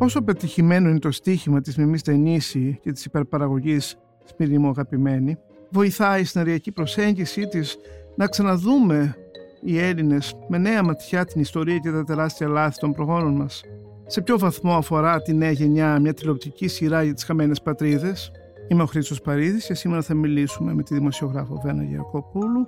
[0.00, 5.36] Πόσο πετυχημένο είναι το στίχημα της μιμής ταινίση και της υπερπαραγωγής Σπίτι μου αγαπημένη,
[5.70, 7.76] βοηθάει στην αριακή προσέγγιση της
[8.16, 9.16] να ξαναδούμε
[9.62, 13.62] οι Έλληνες με νέα ματιά την ιστορία και τα τεράστια λάθη των προγόνων μας.
[14.06, 18.30] Σε ποιο βαθμό αφορά τη νέα γενιά μια τηλεοπτική σειρά για τις χαμένες πατρίδες;
[18.68, 22.66] Είμαι ο Χρήστος Παρίδης και σήμερα θα μιλήσουμε με τη δημοσιογράφο Βένα Γιακοπούλου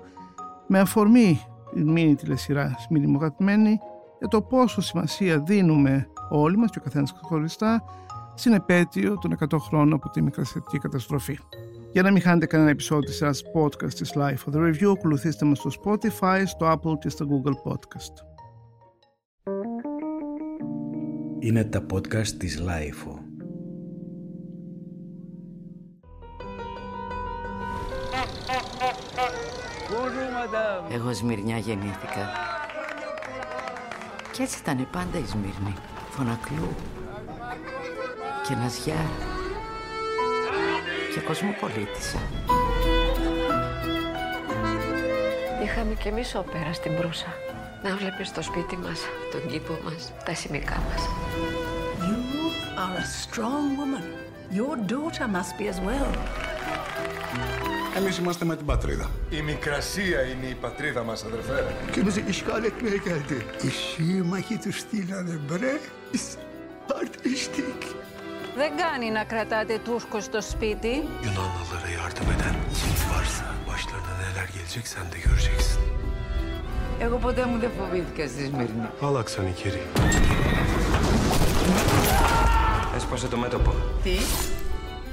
[0.67, 1.41] με αφορμή
[1.75, 3.79] την μήνυ τηλεσυρά Σπίτι μου αγαπημένη
[4.19, 7.82] για το πόσο σημασία δίνουμε όλοι μας και ο καθένας χωριστά
[8.35, 11.39] στην επέτειο των 100 χρόνων από τη μικρασιατική καταστροφή.
[11.93, 15.45] Για να μην χάνετε κανένα επεισόδιο της σειράς podcast της Life of the Review, ακολουθήστε
[15.45, 18.14] μας στο Spotify, στο Apple και στο Google Podcast.
[21.39, 23.19] Είναι τα podcast της Life.
[30.93, 32.28] Εγώ Σμυρνιά γεννήθηκα.
[34.33, 35.91] Και έτσι ήταν πάντα η Σμύρνη.
[36.16, 36.68] Φωνακλού,
[38.48, 39.06] και Ναζιά
[41.14, 42.19] και Κοσμοπολίτησα.
[45.64, 47.34] Είχαμε και εμείς όπερα στην Προύσα.
[47.82, 49.00] Να βλέπεις το σπίτι μας,
[49.32, 51.08] τον κήπο μας, τα σημικά μας.
[52.00, 52.16] You
[52.78, 54.04] are a strong woman.
[54.58, 56.10] Your daughter must be as well.
[57.96, 59.10] Εμείς είμαστε με την πατρίδα.
[59.30, 61.74] Η Μικρασία είναι η πατρίδα μας, αδερφέ.
[61.92, 63.44] Και bizi işgal etmeye geldi.
[63.62, 65.80] Οι σύμμαχοι τους στείλανε μπρε,
[67.00, 67.82] artıştık.
[68.56, 70.92] Δεν κάνει να κρατάτε Τούρκο στο σπίτι.
[71.24, 75.80] Yunanlılara yardım eden kim varsa başlarına neler gelecek sen de göreceksin.
[76.98, 78.88] Εγώ ποτέ μου δεν φοβήθηκα στη Σμύρνη.
[79.02, 79.82] Άλλαξαν οι κύριοι.
[82.96, 83.74] Έσπασε το μέτωπο.
[84.02, 84.16] Τι;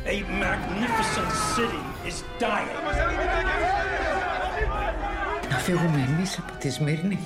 [0.05, 2.69] A magnificent city is dying.
[5.49, 7.19] Να φύγουμε εμείς από τη Σμύρνη.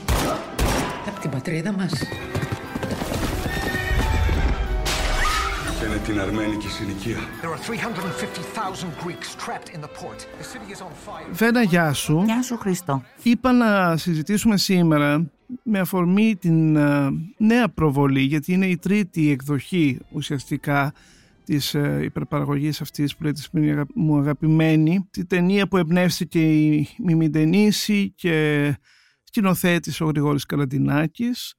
[1.07, 1.91] Από την πατρίδα μας.
[5.87, 7.17] Είναι την αρμένικη συνοικία.
[7.41, 10.27] There are 350,000 Greeks trapped in the port.
[10.39, 11.31] The city is on fire.
[11.31, 12.21] Βένα, γεια σου.
[12.25, 13.03] Γεια σου Χριστό.
[13.23, 15.25] Είπα να συζητήσουμε σήμερα
[15.63, 20.93] με αφορμή την ε, νέα προβολή, γιατί είναι η τρίτη εκδοχή ουσιαστικά
[21.43, 23.41] της ε, υπερπαραγωγής αυτής που λέτε
[23.95, 25.07] μου αγαπημένη.
[25.11, 28.77] Τη ταινία που εμπνεύστηκε η Μιμητενίση και
[29.23, 31.53] σκηνοθέτης ο Γρηγόρης Καλαντινάκης.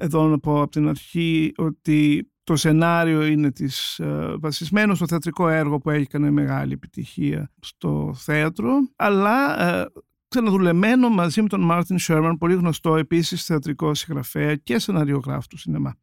[0.00, 5.48] Εδώ να πω από την αρχή ότι το σενάριο είναι της, ε, βασισμένος στο θεατρικό
[5.48, 9.86] έργο που έκανε μεγάλη επιτυχία στο θέατρο, αλλά ε,
[10.28, 15.96] ξαναδουλεμένο μαζί με τον Μάρτιν Σέρμαν, πολύ γνωστό επίσης θεατρικό συγγραφέα και σεναριογράφο του σινεμά.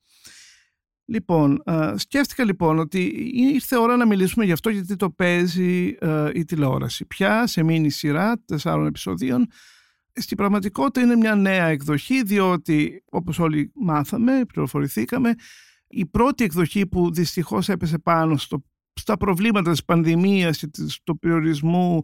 [1.05, 6.29] Λοιπόν, ε, σκέφτηκα λοιπόν ότι ήρθε ώρα να μιλήσουμε γι' αυτό γιατί το παίζει ε,
[6.33, 7.05] η τηλεόραση.
[7.05, 9.47] Πια σε μήνυ σειρά τεσσάρων επεισοδίων
[10.13, 15.35] στην πραγματικότητα είναι μια νέα εκδοχή διότι όπως όλοι μάθαμε, πληροφορηθήκαμε
[15.87, 18.63] η πρώτη εκδοχή που δυστυχώς έπεσε πάνω στο,
[18.93, 20.69] στα προβλήματα της πανδημίας και
[21.03, 22.03] του περιορισμού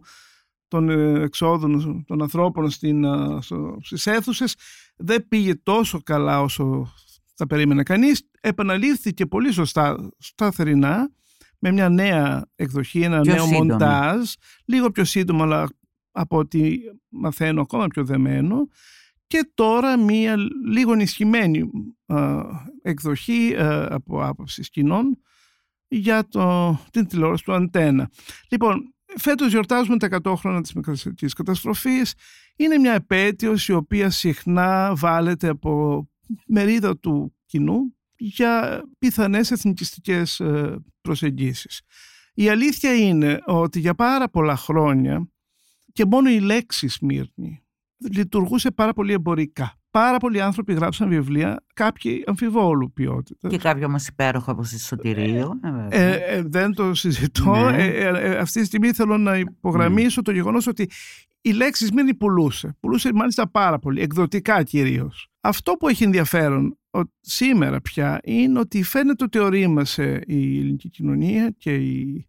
[0.68, 3.04] των ε, εξόδων των ανθρώπων στην,
[3.40, 4.54] στο, στις αίθουσες
[4.96, 6.92] δεν πήγε τόσο καλά όσο
[7.40, 8.28] θα περίμενε κανείς.
[8.40, 11.10] Επαναλήφθηκε πολύ σωστά σταθερινά
[11.58, 14.32] με μια νέα εκδοχή, ένα νέο μοντάζ,
[14.64, 15.68] λίγο πιο σύντομο αλλά
[16.10, 16.76] από ό,τι
[17.08, 18.68] μαθαίνω ακόμα πιο δεμένο
[19.26, 20.36] και τώρα μία
[20.66, 21.70] λίγο ενισχυμένη
[22.82, 23.54] εκδοχή
[23.88, 25.18] από άποψη κοινών
[25.88, 28.10] για το, την τηλεόραση του Αντένα.
[28.50, 32.14] Λοιπόν, φέτος γιορτάζουμε τα 100 χρόνια της μικρασιατικής καταστροφής.
[32.56, 36.08] Είναι μια επέτειος η οποία συχνά βάλεται από
[36.46, 41.80] μερίδα του κοινού για πιθανές εθνικιστικές ε, προσεγγίσεις.
[42.34, 45.28] Η αλήθεια είναι ότι για πάρα πολλά χρόνια
[45.92, 47.62] και μόνο η λέξη Σμύρνη
[48.12, 49.74] λειτουργούσε πάρα πολύ εμπορικά.
[49.90, 53.48] Πάρα πολλοί άνθρωποι γράψαν βιβλία, κάποιοι αμφιβόλου ποιότητα.
[53.48, 55.60] Και κάποιοι όμως υπέροχο όπως τη Σωτηρίου.
[55.90, 57.70] Ε, ε, ε, δεν το συζητώ.
[57.70, 57.84] Ναι.
[57.84, 60.90] Ε, αυτή τη στιγμή θέλω να υπογραμμίσω το γεγονός ότι
[61.40, 62.76] η λέξη Σμύρνη πουλούσε.
[62.80, 65.28] Πουλούσε μάλιστα πάρα πολύ, εκδοτικά κυρίως.
[65.40, 66.78] Αυτό που έχει ενδιαφέρον
[67.20, 72.26] σήμερα πια είναι ότι φαίνεται ότι ορίμασε η ελληνική κοινωνία και, η,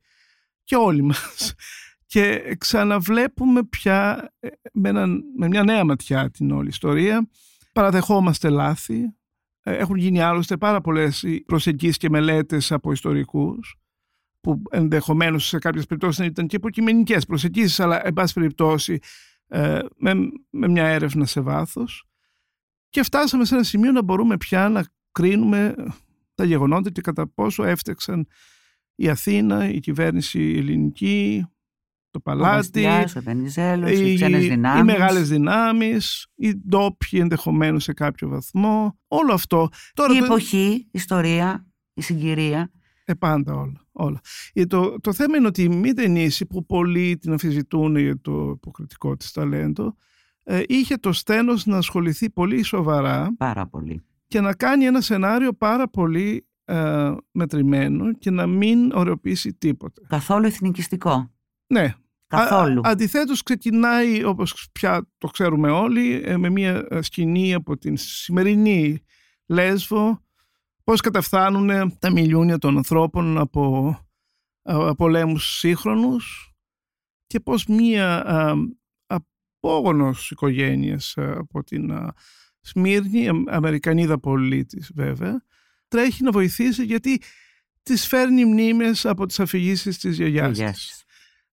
[0.63, 1.53] και όλοι μας
[2.11, 4.91] και ξαναβλέπουμε πια ε, με,
[5.37, 7.29] με μια νέα ματιά την όλη ιστορία.
[7.73, 9.15] Παραδεχόμαστε λάθη.
[9.63, 13.80] Ε, έχουν γίνει άλλωστε πάρα πολλές προσεγγίσεις και μελέτες από ιστορικούς
[14.41, 18.99] που ενδεχομένως σε κάποιες περιπτώσεις ήταν και υποκειμενικές προσεγγίσεις αλλά εν πάση περιπτώσει
[19.47, 20.13] ε, με,
[20.49, 22.05] με μια έρευνα σε βάθος
[22.89, 25.75] και φτάσαμε σε ένα σημείο να μπορούμε πια να κρίνουμε
[26.35, 28.27] τα γεγονότα και κατά πόσο έφτεξαν
[28.95, 31.45] η Αθήνα, η κυβέρνηση ελληνική,
[32.11, 32.89] το παλάτι, ο
[33.83, 39.69] ο οι, οι, οι μεγάλες δυνάμεις, οι ντόπιοι ενδεχομένως σε κάποιο βαθμό, όλο αυτό.
[39.93, 42.71] Τώρα η εποχή, η ιστορία, η συγκυρία.
[43.05, 43.80] Ε, πάντα όλα.
[43.91, 44.19] Όλα.
[44.53, 48.49] Ε, το, το θέμα είναι ότι η μη ταινίση που πολλοί την αμφισβητούν για το
[48.55, 49.95] υποκριτικό της ταλέντο
[50.43, 54.03] ε, είχε το στένος να ασχοληθεί πολύ σοβαρά Πάρα πολύ.
[54.27, 60.01] και να κάνει ένα σενάριο πάρα πολύ ε, μετρημένο και να μην ωρεοποιήσει τίποτε.
[60.07, 61.31] Καθόλου εθνικιστικό.
[61.67, 61.93] Ναι.
[62.27, 62.79] Καθόλου.
[62.79, 67.97] Α, αντιθέτως ξεκινάει όπως πια το ξέρουμε όλοι ε, με μια ε, σκηνή από την
[67.97, 69.03] σημερινή
[69.45, 70.21] Λέσβο
[70.91, 73.95] πώς καταφθάνουν τα μιλιούνια των ανθρώπων από
[74.61, 76.53] α, πολέμους σύγχρονους
[77.27, 78.53] και πώς μία α,
[79.05, 82.13] απόγονος οικογένειας α, από την α,
[82.61, 85.43] Σμύρνη, α, Αμερικανίδα πολίτης βέβαια,
[85.87, 87.21] τρέχει να βοηθήσει γιατί
[87.83, 91.03] της φέρνει μνήμες από τις αφηγήσεις της γιαγιάς της.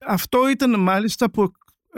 [0.07, 1.53] Αυτό ήταν μάλιστα που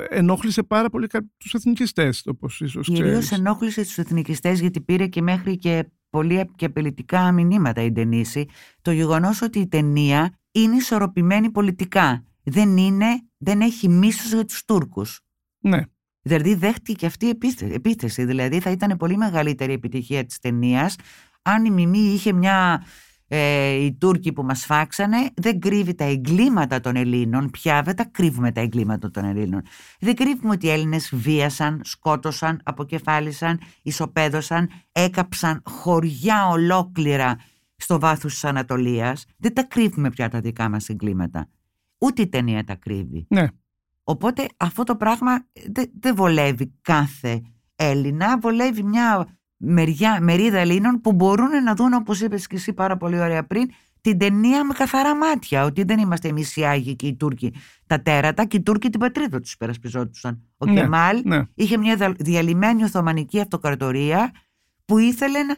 [0.09, 1.07] ενόχλησε πάρα πολύ
[1.37, 3.33] τους εθνικιστές, όπως ίσως Κυρίως ξέρεις.
[3.33, 8.47] ενόχλησε τους εθνικιστές γιατί πήρε και μέχρι και πολύ και απειλητικά μηνύματα η ταινίση.
[8.83, 12.25] Το γεγονός ότι η ταινία είναι ισορροπημένη πολιτικά.
[12.43, 13.07] Δεν είναι,
[13.39, 15.21] δεν έχει μίσος για τους Τούρκους.
[15.59, 15.83] Ναι.
[16.23, 18.25] Δηλαδή δέχτηκε και αυτή η επίθε- επίθεση.
[18.25, 20.97] Δηλαδή θα ήταν πολύ μεγαλύτερη επιτυχία της ταινίας
[21.43, 22.85] αν η Μιμή είχε μια...
[23.33, 28.05] Ε, οι Τούρκοι που μας φάξανε δεν κρύβει τα εγκλήματα των Ελλήνων πια δεν τα
[28.05, 29.63] κρύβουμε τα εγκλήματα των Ελλήνων.
[30.01, 37.37] Δεν κρύβουμε ότι οι Έλληνες βίασαν, σκότωσαν, αποκεφάλισαν ισοπαίδωσαν, έκαψαν χωριά ολόκληρα
[37.77, 39.27] στο βάθος της Ανατολίας.
[39.37, 41.49] Δεν τα κρύβουμε πια τα δικά μας εγκλήματα.
[41.99, 43.27] Ούτε η ταινία τα κρύβει.
[43.29, 43.47] Ναι.
[44.05, 47.43] Οπότε αυτό το πράγμα δεν δεν βολεύει κάθε
[47.77, 52.97] Έλληνα, βολεύει μια μεριά, μερίδα Ελλήνων που μπορούν να δουν, όπως είπες και εσύ πάρα
[52.97, 53.71] πολύ ωραία πριν,
[54.01, 55.65] την ταινία με καθαρά μάτια.
[55.65, 57.55] Ότι δεν είμαστε εμείς οι Άγιοι και οι Τούρκοι
[57.87, 60.43] τα τέρατα και οι Τούρκοι την πατρίδα τους υπερασπιζόντουσαν.
[60.57, 61.43] Ο Ναι, Κεμάλ ναι.
[61.55, 64.31] είχε μια δα- διαλυμένη Οθωμανική αυτοκρατορία
[64.85, 65.57] που ήθελε να,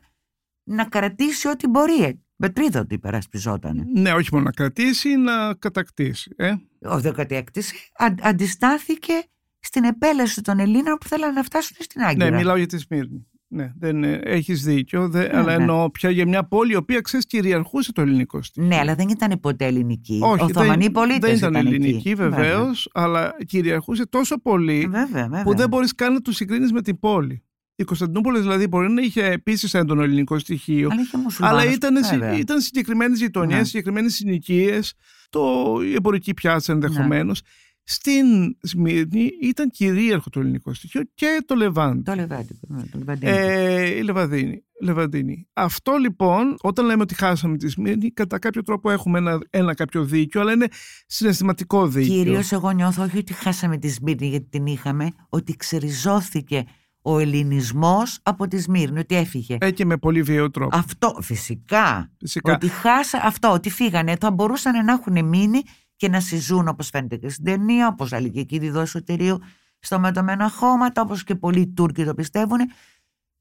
[0.64, 2.02] να κρατήσει ό,τι μπορεί.
[2.36, 3.84] Η πατρίδα του υπερασπιζόταν.
[3.94, 6.30] Ναι, όχι μόνο να κρατήσει, να κατακτήσει.
[6.36, 9.12] Ε; Ο δεκατέκτης αν- αντιστάθηκε
[9.58, 12.30] στην επέλαση των Ελλήνων που θέλανε να φτάσουν στην Άγκυρα.
[12.30, 13.26] Ναι, μιλάω για τη Σμύρνη.
[13.54, 15.52] Ναι, δεν, ε, έχεις δίκιο, δε, Ναι, αλλά ναι.
[15.52, 18.68] εννοώ πια για μια πόλη η οποία ξέρεις κυριαρχούσε το ελληνικό στοιχείο.
[18.68, 20.20] Ναι, αλλά δεν ήταν ποτέ ελληνική.
[20.22, 21.74] Όχι, Οθωμανοί δεν, πολίτες δεν ήταν εκεί.
[21.74, 25.42] ελληνική βεβαίως, αλλά κυριαρχούσε τόσο πολύ Βέβαια, βέβαια.
[25.42, 27.42] που δεν μπορείς καν να του συγκρίνεις με την πόλη.
[27.74, 31.94] Η Κωνσταντινούπολη δηλαδή μπορεί να είχε επίσης έντονο ελληνικό στοιχείο, Αλλά είχε μουσουλμάνους, αλλά ήταν,
[32.10, 32.38] βέβαια.
[32.38, 33.64] ήταν συγκεκριμένες γειτονιές, Ναι.
[33.64, 34.94] συγκεκριμένες συνοικίες,
[35.30, 35.40] το
[35.84, 37.40] η εμπορική πιάτσα ενδεχομένως.
[37.84, 42.02] Στην Σμύρνη ήταν κυρίαρχο το ελληνικό στοιχείο και το Λεβάντι.
[42.02, 42.58] Το Λεβάντι.
[42.68, 43.32] ναι, Το Λεβαντίνη.
[43.32, 45.48] Ε, η Λεβαδίνη, Λεβαντίνη.
[45.52, 50.04] Αυτό λοιπόν, όταν λέμε ότι χάσαμε τη Σμύρνη, κατά κάποιο τρόπο έχουμε ένα, ένα κάποιο
[50.04, 50.66] δίκιο, αλλά είναι
[51.06, 52.14] συναισθηματικό δίκιο.
[52.14, 56.64] Κυρίως εγώ νιώθω όχι ότι χάσαμε τη Σμύρνη γιατί την είχαμε, ότι ξεριζώθηκε
[57.02, 59.56] ο ελληνισμός από τη Σμύρνη, ότι έφυγε.
[59.60, 60.76] Ε, και με πολύ βίαιο τρόπο.
[60.76, 62.10] Αυτό φυσικά.
[62.18, 62.52] Φυσικά.
[62.52, 64.16] Ότι χάσα αυτό, ότι φύγανε.
[64.20, 65.62] Θα μπορούσαν να έχουν μείνει
[66.02, 69.38] και να συζούν όπως φαίνεται και στην ταινία, όπως άλλη και εκεί διδό εσωτερίου
[69.78, 72.58] στο μετωμένα χώματα, όπως και πολλοί Τούρκοι το πιστεύουν.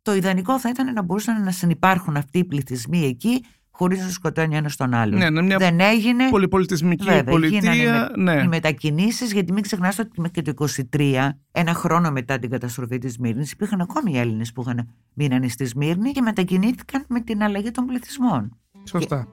[0.02, 4.56] Το ιδανικό θα ήταν να μπορούσαν να συνεπάρχουν αυτοί οι πληθυσμοί εκεί χωρίς να σκοτώνει
[4.56, 5.20] ένας τον άλλον.
[5.20, 6.30] Ναι, ναι, μια Δεν έγινε.
[6.30, 8.42] πολυπολιτισμική Βέβαια, πολιτεία, γίνανε με- ναι.
[8.44, 12.98] Οι μετακινήσεις, γιατί μην ξεχνάς ότι μέχρι και το 23, ένα χρόνο μετά την καταστροφή
[12.98, 17.72] της Μύρνη, υπήρχαν ακόμη Έλληνες που είχαν μείνανε στη Σμύρνη και μετακινήθηκαν με την αλλαγή
[17.72, 18.58] των πληθυσμών.
[18.88, 19.28] Σωστά.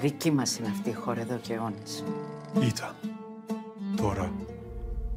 [0.00, 2.04] Δική μας είναι αυτή η χώρα εδώ και αιώνες.
[2.54, 2.94] Ήταν.
[3.96, 4.32] Τώρα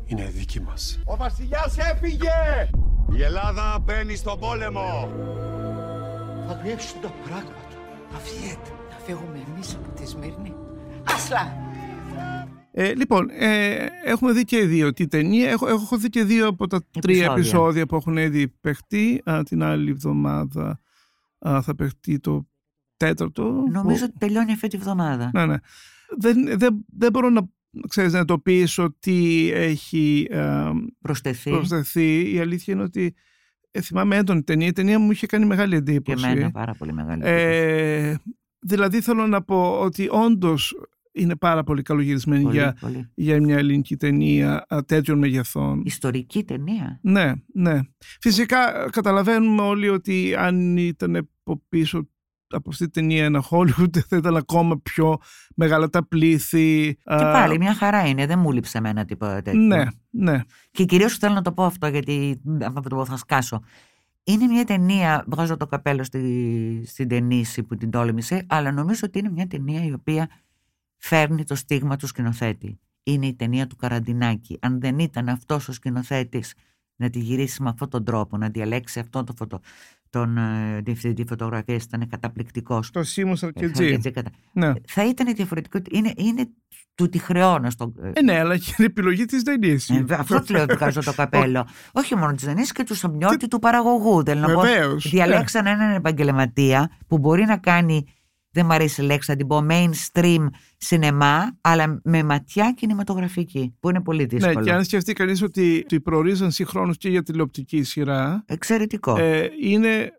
[0.05, 0.99] είναι δική μας.
[1.05, 2.69] Ο βασιλιάς έφυγε!
[3.17, 5.09] Η Ελλάδα μπαίνει στον πόλεμο!
[6.47, 7.67] Θα δουλέψουν τα πράγματα.
[8.11, 8.69] Θα φύγετε.
[8.89, 10.53] Να φύγουμε εμείς από τη Σμύρνη.
[11.03, 11.57] Άσλα!
[12.71, 15.49] Ε, λοιπόν, ε, έχουμε δει και δύο τη ταινία.
[15.49, 17.31] Έχω, έχω δει και δύο από τα τρία Επεισόδια.
[17.33, 19.21] επεισόδια που έχουν ήδη παιχτεί.
[19.25, 20.79] Α, την άλλη εβδομάδα
[21.47, 22.47] α, θα παιχτεί το
[22.97, 23.63] τέταρτο.
[23.71, 25.29] Νομίζω που- ότι τελειώνει αυτή τη βδομάδα.
[25.33, 25.55] Ναι, ναι.
[26.17, 27.41] Δεν, δεν, δεν μπορώ να,
[27.87, 30.69] ξέρεις, να το πεις ότι έχει ε,
[31.01, 31.49] Προσθεθεί.
[31.49, 32.33] προσθεθεί.
[32.33, 33.13] Η αλήθεια είναι ότι
[33.71, 34.67] ε, θυμάμαι έντονη ταινία.
[34.67, 36.25] Η ταινία μου είχε κάνει μεγάλη Και εντύπωση.
[36.27, 37.21] εμένα πάρα πολύ μεγάλη.
[37.25, 37.43] εντύπωση.
[37.45, 38.15] Ε,
[38.59, 40.75] δηλαδή θέλω να πω ότι όντως
[41.15, 43.09] είναι πάρα πολύ καλογυρισμένη Πολύ, για, πολύ.
[43.13, 45.81] για μια ελληνική ταινία α, τέτοιων μεγεθών.
[45.85, 46.99] Ιστορική ταινία.
[47.01, 47.79] Ναι, ναι.
[48.21, 52.09] Φυσικά ε, καταλαβαίνουμε όλοι ότι αν ήταν από πίσω
[52.53, 55.17] από αυτή την ταινία ένα Hollywood θα ήταν ακόμα πιο
[55.55, 56.97] μεγάλα τα πλήθη.
[57.03, 59.59] Και πάλι μια χαρά είναι, δεν μου λείψε εμένα τίποτα τέτοιο.
[59.59, 60.41] Ναι, ναι.
[60.71, 63.61] Και κυρίως θέλω να το πω αυτό, γιατί αυτό το πω θα σκάσω.
[64.23, 69.19] Είναι μια ταινία, βγάζω το καπέλο στη, στην ταινίση που την τόλμησε, αλλά νομίζω ότι
[69.19, 70.29] είναι μια ταινία η οποία
[70.97, 72.79] φέρνει το στίγμα του σκηνοθέτη.
[73.03, 74.57] Είναι η ταινία του Καραντινάκη.
[74.61, 76.53] Αν δεν ήταν αυτός ο σκηνοθέτης
[76.95, 79.59] να τη γυρίσει με αυτόν τον τρόπο, να διαλέξει αυτόν τον, φωτο,
[80.13, 82.91] τον ε, διευθυντή φωτογραφίας, ήταν καταπληκτικός.
[82.91, 83.99] Το Σίμως Σαρκετζή.
[84.53, 84.71] Ναι.
[84.87, 85.79] Θα ήταν διαφορετικό.
[85.91, 86.49] Είναι, είναι
[86.95, 87.69] του τη χρεώνα.
[87.69, 87.93] Στο...
[88.13, 90.05] Ε, ναι, αλλά και η επιλογή της Δενήση.
[90.09, 91.67] Ε, αυτό του λέω, βγάζω το καπέλο.
[91.91, 94.23] Όχι μόνο της Δενήση και του σαμιώτη του παραγωγού.
[94.25, 95.09] Βεβαίως.
[95.09, 98.05] Διαλέξαν έναν επαγγελματία που μπορεί να κάνει
[98.53, 103.89] δεν μου αρέσει η λέξη, θα την πω mainstream σινεμά, αλλά με ματιά κινηματογραφική, που
[103.89, 104.53] είναι πολύ δύσκολο.
[104.53, 108.43] Ναι, και αν σκεφτεί κανείς ότι, ότι προορίζαν συγχρόνως και για τηλεοπτική σειρά.
[108.47, 109.17] Εξαιρετικό.
[109.17, 110.11] Ε, είναι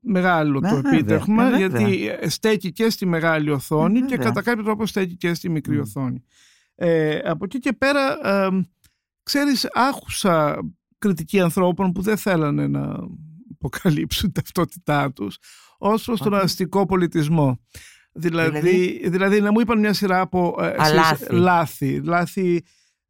[0.00, 5.34] μεγάλο το επίτευγμα, γιατί στέκει και στη μεγάλη οθόνη και κατά κάποιο τρόπο στέκει και
[5.34, 6.24] στη μικρή οθόνη.
[6.74, 8.48] Ε, από εκεί και πέρα, ε,
[9.22, 10.58] ξέρεις, άκουσα
[10.98, 12.96] κριτική ανθρώπων που δεν θέλανε να
[13.54, 15.38] αποκαλύψουν ταυτότητά τους
[15.78, 17.60] ως προς τον αστικό πολιτισμό.
[18.12, 20.74] Δηλαδή, δηλαδή, δηλαδή να μου είπαν μια σειρά από ε,
[21.30, 22.00] λάθη.
[22.04, 22.62] λάθη.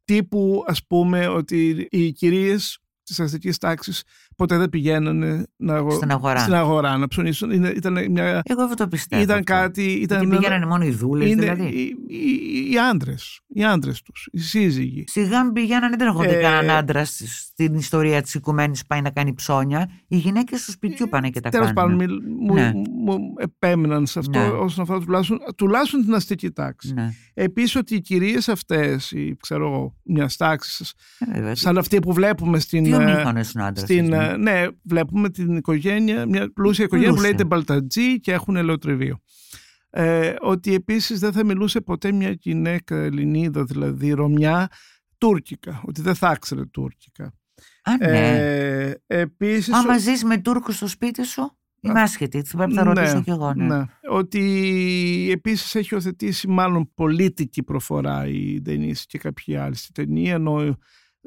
[0.03, 4.03] τύπου ας πούμε ότι οι κυρίες της αστικής τάξης
[4.35, 6.39] ποτέ δεν πηγαίνανε να στην, αγορά.
[6.39, 7.51] στην αγορά να ψωνίσουν.
[7.51, 8.41] Ήταν μια...
[8.43, 9.21] Εγώ αυτό το πιστεύω.
[9.21, 9.91] Ήταν κάτι.
[9.91, 11.63] Ήταν Γιατί πηγαίνανε μόνο οι δούλες, δηλαδή.
[11.63, 13.39] Οι, οι, οι άντρες.
[13.57, 14.29] Οι άντρες τους.
[14.31, 15.03] Οι σύζυγοι.
[15.07, 19.33] Σιγά πηγαίνανε, δεν έχω δει ε, κανέναν άντρα στην ιστορία της οικουμένης πάει να κάνει
[19.33, 19.89] ψώνια.
[20.07, 21.73] Οι γυναίκες του σπιτιού πάνε και τα κάνουν.
[21.73, 22.71] Τέλο πάντων, μου, ναι.
[22.73, 24.45] μου επέμεναν σε αυτό ναι.
[24.45, 26.93] όσον αφορά τουλάχιστον, τουλάχιστον την αστική τάξη.
[26.93, 27.09] Ναι.
[27.33, 30.93] Επίσης ότι οι κυρίες αυτές, ξέρω εγώ, μιας τάξης,
[31.33, 32.83] ε, σαν αυτή που βλέπουμε στην.
[32.83, 33.85] Δύο μήχονε άντρε.
[33.85, 39.19] Στην, ναι ναι, βλέπουμε την οικογένεια, μια πλούσια οικογένεια που λέγεται Μπαλτατζή και έχουν ελαιοτριβείο.
[39.99, 44.67] Ε, ότι επίσης δεν θα μιλούσε ποτέ μια γυναίκα Ελληνίδα, δηλαδή Ρωμιά,
[45.17, 47.33] τουρκικά, ότι δεν θα ήξερε τουρκικά.
[47.83, 48.37] Α, ναι.
[48.87, 53.21] Ε, επίσης, Άμα ζεις με Τούρκους στο σπίτι σου, είμαι άσχετη, θα, θα ρωτήσω ναι,
[53.21, 53.53] κι εγώ.
[53.53, 53.65] Ναι.
[53.65, 53.85] ναι.
[54.09, 60.77] Ότι επίσης έχει οθετήσει μάλλον πολίτικη προφορά η Ντενίση και κάποιοι άλλοι στη ταινία, ενώ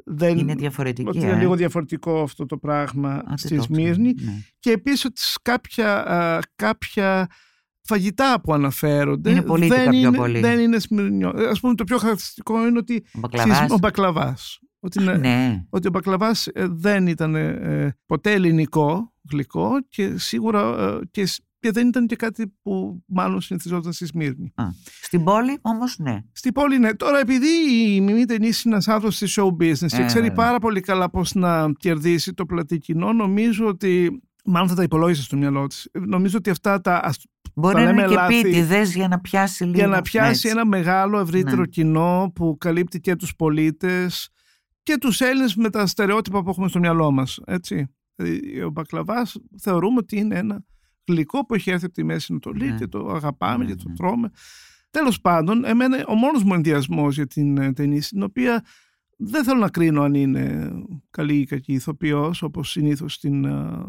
[0.05, 1.07] δεν, είναι διαφορετική.
[1.09, 4.13] Ότι είναι ε; λίγο διαφορετικό αυτό το πράγμα Α, στη Σμύρνη.
[4.19, 4.33] Ναι.
[4.59, 7.27] Και επίσης ότι κάποια, κάποια
[7.83, 10.39] φαγητά που αναφέρονται είναι πολύ δεν, είναι, πολύ.
[10.39, 11.33] δεν είναι σμυρνιό.
[11.49, 13.71] Ας πούμε το πιο χαρακτηριστικό είναι ότι ο μπακλαβάς.
[13.71, 14.59] ο μπακλαβάς.
[14.79, 15.65] Ότι, ναι.
[15.69, 20.75] ότι ο μπακλαβάς ε, δεν ήταν ε, ποτέ ελληνικό γλυκό και σίγουρα
[21.11, 21.27] και
[21.61, 24.51] και δεν ήταν και κάτι που μάλλον συνηθιζόταν στη Σμύρνη.
[24.55, 24.65] Α,
[25.01, 26.19] στην πόλη όμως ναι.
[26.31, 26.93] Στην πόλη ναι.
[26.93, 27.47] Τώρα επειδή
[27.95, 31.09] η Μιμή Τενής είναι ένας άνθρωπος στη show business και ε, ξέρει πάρα πολύ καλά
[31.09, 34.21] πώς να κερδίσει το πλατή κοινό, νομίζω ότι.
[34.45, 35.89] Μάλλον θα τα υπολόγισε στο μυαλό της.
[35.91, 37.13] Νομίζω ότι αυτά τα.
[37.55, 39.75] Μπορεί να είναι και επίτηδε για να πιάσει λίγο.
[39.77, 41.67] Για να πιάσει ένα μεγάλο ευρύτερο ναι.
[41.67, 44.29] κοινό που καλύπτει και τους πολίτες
[44.83, 47.39] και τους Έλληνες με τα στερεότυπα που έχουμε στο μυαλό μας.
[48.15, 50.63] Δηλαδή, ο Μπακλαβάς θεωρούμε ότι είναι ένα
[51.07, 52.77] γλυκό που έχει έρθει από τη Μέση Ανατολή ναι.
[52.77, 53.95] και το αγαπάμε ναι, και το ναι.
[53.95, 54.29] τρώμε.
[54.91, 58.65] Τέλος πάντων, εμένα ο μόνος μου ενδιασμός για την ε, ταινία, την οποία
[59.17, 60.71] δεν θέλω να κρίνω αν είναι
[61.09, 63.83] καλή ή κακή ηθοποιός, όπως συνήθως την uh,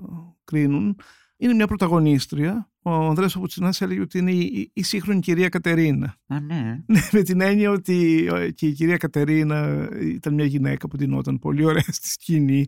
[0.45, 0.97] κρίνουν,
[1.45, 2.71] είναι μια πρωταγωνίστρια.
[2.83, 6.17] Ο Ανδρέας Παπουτσινάς έλεγε ότι είναι η, η σύγχρονη κυρία Κατερίνα.
[6.27, 6.85] Α, ναι.
[7.13, 11.65] Με την έννοια ότι ε, και η κυρία Κατερίνα ήταν μια γυναίκα που την πολύ
[11.65, 12.67] ωραία στη σκηνή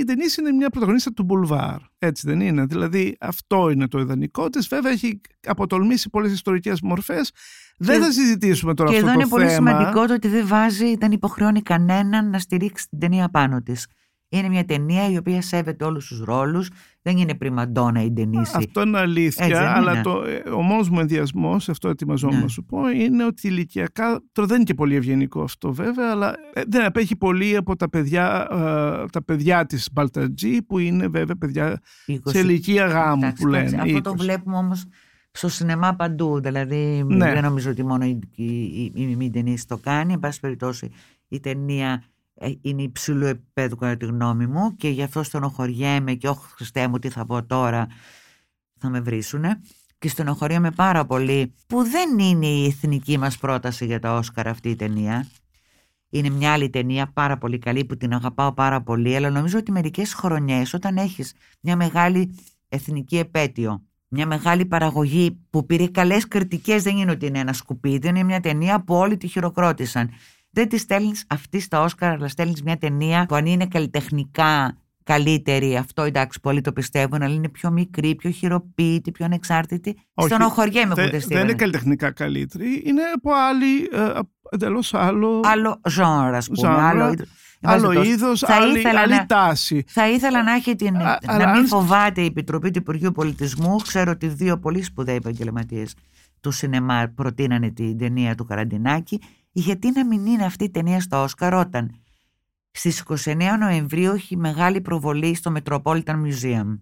[0.00, 1.78] η Ντενίς είναι μια πρωταγωνίστρια του Μπουλβάρ.
[1.98, 4.68] Έτσι δεν είναι; Δηλαδή αυτό είναι το ιδανικό της.
[4.68, 7.32] Βέβαια έχει αποτολμήσει πολλές ιστορικές μορφές.
[7.76, 9.24] Δεν θα συζητήσουμε τώρα και αυτό το θέμα.
[9.24, 12.98] Και εδώ είναι πολύ σημαντικό το ότι δεν βάζει, δεν υποχρεώνει κανέναν να στηρίξει την
[12.98, 13.86] ταινία πάνω της.
[14.32, 16.70] Είναι μια ταινία η οποία σέβεται όλους τους ρόλους.
[17.02, 18.52] Δεν είναι πριμαντόνα η Ντενίση.
[18.56, 19.74] Αυτό είναι αλήθεια.
[19.74, 22.42] αλλά το, ε, ο μόνος μου ενδιασμός, αυτό ετοιμαζόμουν ναι.
[22.42, 24.22] να σου πω, είναι ότι ηλικιακά.
[24.32, 27.88] Τώρα δεν είναι και πολύ ευγενικό αυτό βέβαια, αλλά ε, δεν απέχει πολύ από τα
[27.88, 32.16] παιδιά, ε, τα παιδιά της Μπαλτατζή, που είναι βέβαια παιδιά 20.
[32.24, 33.80] σε ηλικία γάμου Εντάξει, που λένε.
[33.80, 34.84] Αυτό το βλέπουμε όμως
[35.30, 36.40] στο σινεμά παντού.
[36.40, 37.32] Δηλαδή ναι.
[37.32, 38.44] δεν νομίζω ότι μόνο η, η,
[38.94, 40.12] η, η το κάνει.
[40.12, 40.90] Εν πάση περιπτώσει
[41.28, 42.19] η ταινία ε,
[42.60, 46.98] είναι υψηλού επίπεδου κατά τη γνώμη μου και γι' αυτό στενοχωριέμαι και όχι Χριστέ μου
[46.98, 47.86] τι θα πω τώρα
[48.78, 49.60] θα με βρίσουνε
[49.98, 54.68] και στενοχωριέμαι πάρα πολύ που δεν είναι η εθνική μας πρόταση για τα Όσκαρ αυτή
[54.68, 55.26] η ταινία.
[56.10, 59.72] Είναι μια άλλη ταινία πάρα πολύ καλή που την αγαπάω πάρα πολύ αλλά νομίζω ότι
[59.72, 63.82] μερικές χρονιές όταν έχεις μια μεγάλη εθνική επέτειο
[64.12, 68.40] μια μεγάλη παραγωγή που πήρε καλές κριτικές δεν είναι ότι είναι ένα σκουπίδι είναι μια
[68.40, 70.10] ταινία που όλοι τη χειροκρότησαν
[70.50, 75.76] δεν τη στέλνεις αυτή στα Όσκαρ, αλλά στέλνεις μια ταινία που αν είναι καλλιτεχνικά καλύτερη,
[75.76, 79.96] αυτό εντάξει, πολλοί το πιστεύουν, αλλά είναι πιο μικρή, πιο χειροποίητη, πιο ανεξάρτητη.
[80.14, 84.18] Στενοχωριέμαι που δεν Δεν είναι καλλιτεχνικά καλύτερη, είναι από άλλη, ε,
[84.50, 85.40] εντελώς άλλο.
[85.44, 86.68] Άλλο genre, ας πούμε.
[86.68, 87.14] Άλλο,
[87.62, 89.84] άλλο είδος, άλλη, άλλη να, τάση.
[89.86, 90.96] Θα ήθελα να έχει την.
[90.96, 93.76] Α, να μην φοβάται η Επιτροπή του Υπουργείου Πολιτισμού.
[93.76, 95.94] Ξέρω ότι δύο πολύ σπουδαίοι επαγγελματίες
[96.40, 99.20] του σινεμά προτείνανε την ταινία του Καραντινάκη
[99.52, 101.90] γιατί να μην είναι αυτή η ταινία στο Όσκαρ όταν
[102.70, 106.78] Στις 29 Νοεμβρίου έχει μεγάλη προβολή στο Metropolitan Museum.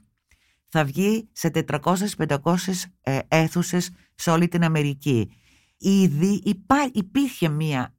[0.68, 1.50] Θα βγει σε
[2.16, 2.34] 400-500
[3.00, 5.30] ε, αίθουσες σε όλη την Αμερική.
[5.78, 7.94] Ήδη υπά, υπήρχε μία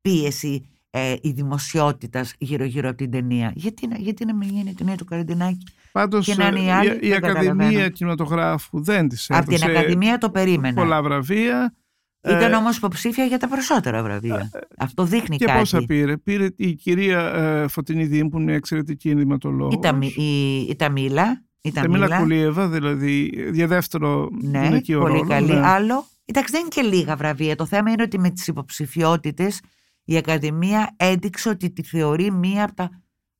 [0.00, 3.52] πίεση ε, η δημοσιότητας γύρω-γύρω από την ταινία.
[3.54, 5.66] Γιατί, να- γιατί να μην γίνει η ταινία του Καραντινάκη.
[5.92, 7.88] Πάντως Και να είναι οι ε, άλλοι, η, η δεν Ακαδημία καταλαβαίνω.
[7.88, 10.74] Κινηματογράφου δεν της Από την έδωσε Ακαδημία το περίμενα.
[10.74, 11.74] πολλά βραβεία.
[12.22, 14.50] Ήταν Ε, όμως υποψήφια για τα περισσότερα βραβεία.
[14.78, 15.58] Αυτό δείχνει και κάτι.
[15.58, 19.74] πόσα πήρε; Πήρε η κυρία ε, Φωτεινή Δήμ που είναι εξαιρετική ενδυματολόγος.
[19.74, 21.42] Η, Ταμι- η, η Ταμίλα.
[21.60, 22.18] Η Ταμίλα Ταμίλα.
[22.20, 25.52] Κουλίεβα, δηλαδή για δεύτερο Ναι, είναι εκεί ο πολύ ρόλος, καλή.
[25.52, 25.66] ναι.
[25.66, 26.06] Άλλο.
[26.24, 27.56] Εντάξει, δεν είναι και λίγα βραβεία.
[27.56, 29.60] Το θέμα είναι ότι με τις υποψηφιότητες
[30.04, 32.90] η Ακαδημία έδειξε ότι τη θεωρεί μία από τα,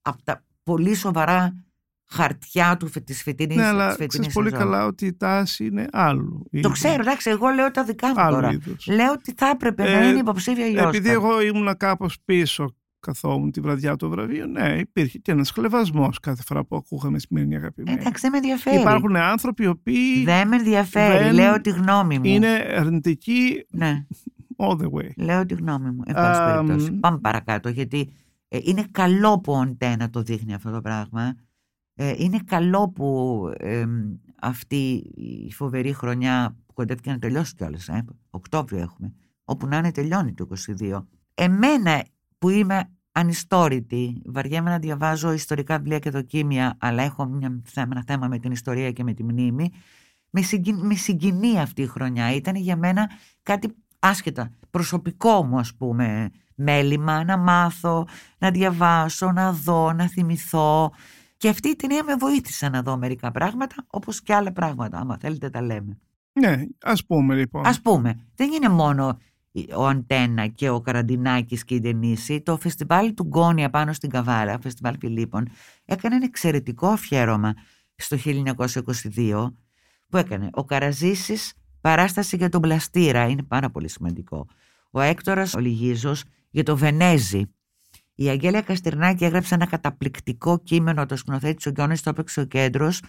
[0.02, 1.64] από τα πολύ σοβαρά
[2.12, 4.64] χαρτιά του φε- της φετινής, Ναι, της αλλά φετινής ξέρεις πολύ σεζόν.
[4.64, 6.46] καλά ότι η τάση είναι άλλου.
[6.62, 8.52] Το ξέρω, εντάξει, εγώ λέω τα δικά μου Άλλου τώρα.
[8.52, 8.86] είδους.
[8.86, 11.22] Λέω ότι θα έπρεπε να Ε, είναι υποψήφια για Επειδή Όσκαρ.
[11.22, 16.42] εγώ ήμουν κάπως πίσω καθόμουν τη βραδιά του βραβείου, ναι, υπήρχε και ένας χλεβασμός κάθε
[16.46, 17.98] φορά που ακούγαμε σημερινή αγαπημένη.
[18.00, 18.80] Εντάξει, δεν με ενδιαφέρει.
[18.80, 21.24] Υπάρχουν άνθρωποι οι οποίοι Δεν με ενδιαφέρει.
[21.24, 22.24] δεν Λέω τη γνώμη μου.
[22.24, 24.06] είναι αρνητικοί Ναι.
[24.56, 25.08] all the way.
[25.16, 26.02] Λέω τη γνώμη μου.
[26.06, 26.66] Εν πάση Αμ.
[26.66, 26.92] περιπτώσει.
[26.92, 28.12] Πάμε παρακάτω, γιατί
[28.48, 31.34] ε, είναι καλό που ο Αντένα το δείχνει αυτό το πράγμα.
[32.02, 33.84] Ε, είναι καλό που ε,
[34.40, 39.14] αυτή η φοβερή χρονιά που κοντεύτηκε να τελειώσει κιόλας, ε, Οκτώβριο έχουμε,
[39.44, 40.48] όπου να είναι τελειώνει το
[40.80, 41.06] 22.
[41.34, 42.04] Εμένα
[42.38, 48.28] που είμαι ανιστόρητη, βαριέμαι να διαβάζω ιστορικά βιβλία και δοκίμια, αλλά έχω μια, ένα θέμα
[48.28, 49.70] με την ιστορία και με τη μνήμη,
[50.30, 52.34] με, συγκι- με συγκινεί αυτή η χρονιά.
[52.34, 53.10] Ήταν για μένα
[53.42, 58.06] κάτι άσχετα, προσωπικό μου ας πούμε μέλημα, να μάθω,
[58.38, 60.92] να διαβάσω, να δω, να θυμηθώ.
[61.40, 65.16] Και αυτή η ταινία με βοήθησε να δω μερικά πράγματα, όπως και άλλα πράγματα, άμα
[65.20, 65.98] θέλετε τα λέμε.
[66.32, 67.66] Ναι, ας πούμε λοιπόν.
[67.66, 69.18] Ας πούμε, δεν είναι μόνο
[69.76, 72.40] ο Αντένα και ο Καραντινάκης και η Ντενίση.
[72.40, 75.48] Το φεστιβάλ του Γκόνια πάνω στην Καβάρα, φεστιβάλ Φιλίππων,
[75.84, 77.54] έκανε ένα εξαιρετικό αφιέρωμα
[77.94, 78.16] στο
[79.16, 79.54] 1922
[80.08, 84.46] που έκανε ο Καραζήσης παράσταση για τον Πλαστήρα, είναι πάρα πολύ σημαντικό.
[84.90, 87.50] Ο Έκτορας ο Λυγίζος για το Βενέζι.
[88.20, 93.02] Η Αγγέλια Καστρινάκη έγραψε ένα καταπληκτικό κείμενο, το σκηνοθέτης ο Γιώνης το έπαιξε ο κέντρος,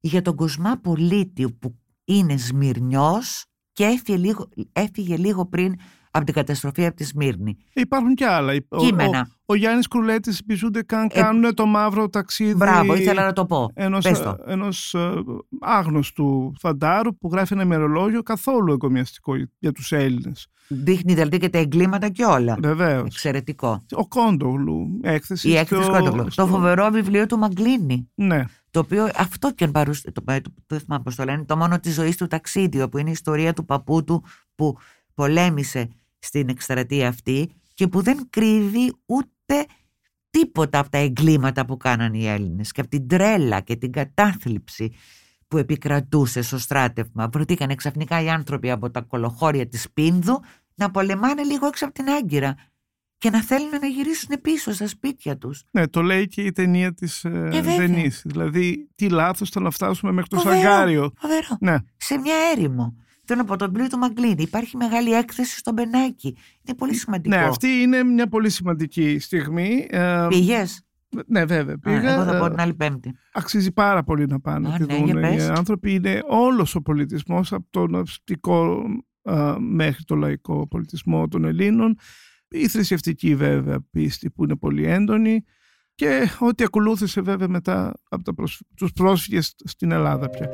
[0.00, 5.74] για τον Κοσμά Πολίτη που είναι Σμυρνιός και έφυγε λίγο, έφυγε λίγο πριν
[6.14, 7.56] από την καταστροφή από τη Σμύρνη.
[7.72, 8.52] Υπάρχουν και άλλα.
[8.68, 9.28] Ο, Κείμενα.
[9.30, 13.70] ο, ο Γιάννης Κρουλέτης επιζούνται καν κάνουν το μαύρο ταξίδι Μπράβο, ήθελα να το πω.
[13.74, 14.36] ενός, Πες το.
[14.46, 15.12] ενός ε,
[15.60, 20.46] άγνωστου φαντάρου που γράφει ένα ημερολόγιο καθόλου εγκομιαστικό για τους Έλληνες.
[20.68, 22.56] Δείχνει δηλαδή και τα εγκλήματα και όλα.
[22.62, 23.06] Βεβαίως.
[23.06, 23.82] Εξαιρετικό.
[23.90, 26.30] Ο Κόντογλου, έκθεση Η έκθεση στο- Κόντογλου.
[26.30, 28.10] στο- Το φοβερό βιβλίο του Μαγκλίνη.
[28.14, 28.44] Ναι.
[28.70, 30.00] Το οποίο αυτό και αν παρουσ...
[30.00, 30.22] το, το,
[30.66, 33.52] δεν θυμάμαι πώς το λένε, το μόνο της ζωής του ταξίδιο που είναι η ιστορία
[33.52, 34.76] του παππού του που
[35.14, 35.88] πολέμησε
[36.22, 39.66] στην εκστρατεία αυτή και που δεν κρύβει ούτε
[40.30, 44.92] τίποτα από τα εγκλήματα που κάναν οι Έλληνες και από την τρέλα και την κατάθλιψη
[45.48, 47.28] που επικρατούσε στο στράτευμα.
[47.28, 50.40] Βρεθήκαν ξαφνικά οι άνθρωποι από τα κολοχώρια της Πίνδου
[50.74, 52.54] να πολεμάνε λίγο έξω από την Άγκυρα
[53.18, 55.64] και να θέλουν να γυρίσουν πίσω στα σπίτια τους.
[55.70, 57.76] Ναι, το λέει και η ταινία της ε, βέβαια.
[57.76, 58.22] Δενής.
[58.24, 61.12] Δηλαδή, τι λάθος ήταν να φτάσουμε μέχρι το Φοβερό, Σαγκάριο.
[61.16, 61.56] φοβερό.
[61.60, 61.76] Ναι.
[61.96, 62.96] σε μια έρημο.
[63.24, 64.42] Θέλω να πω το βιβλίο του Μαγκλίνη.
[64.42, 66.36] Υπάρχει μεγάλη έκθεση στο Μπενάκι.
[66.66, 67.36] Είναι πολύ σημαντικό.
[67.36, 69.86] Ναι, αυτή είναι μια πολύ σημαντική στιγμή.
[69.90, 70.82] Ε, Πήγες;
[71.26, 71.78] Ναι, βέβαια.
[71.78, 72.12] Πήγα.
[72.14, 73.14] εγώ θα πω Ε, την άλλη Πέμπτη.
[73.32, 75.04] Αξίζει πάρα πολύ να πάνε Α, να τη ναι, δουν.
[75.04, 75.44] για πες.
[75.46, 78.84] Οι άνθρωποι είναι όλος ο πολιτισμός από τον ναυστικό
[79.22, 81.96] ε, μέχρι το λαϊκό πολιτισμό των Ελλήνων.
[82.48, 85.44] Η θρησκευτική βέβαια πίστη που είναι πολύ έντονη
[85.94, 88.60] και ό,τι ακολούθησε βέβαια μετά από τα προσ...
[88.76, 90.50] τους πρόσφυγες στην Ελλάδα πια.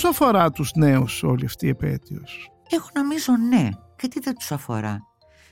[0.00, 3.68] Πόσο αφορά τους νέους όλη αυτή η επέτειος; Εγώ νομίζω ναι.
[3.96, 4.98] Και τι δεν τους αφορά;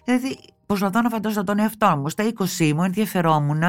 [0.04, 2.08] Δηλαδή, προσπαθώ να φαντάσω τον εαυτό μου.
[2.08, 3.60] Στα 20 μου ενδιαφερόμουν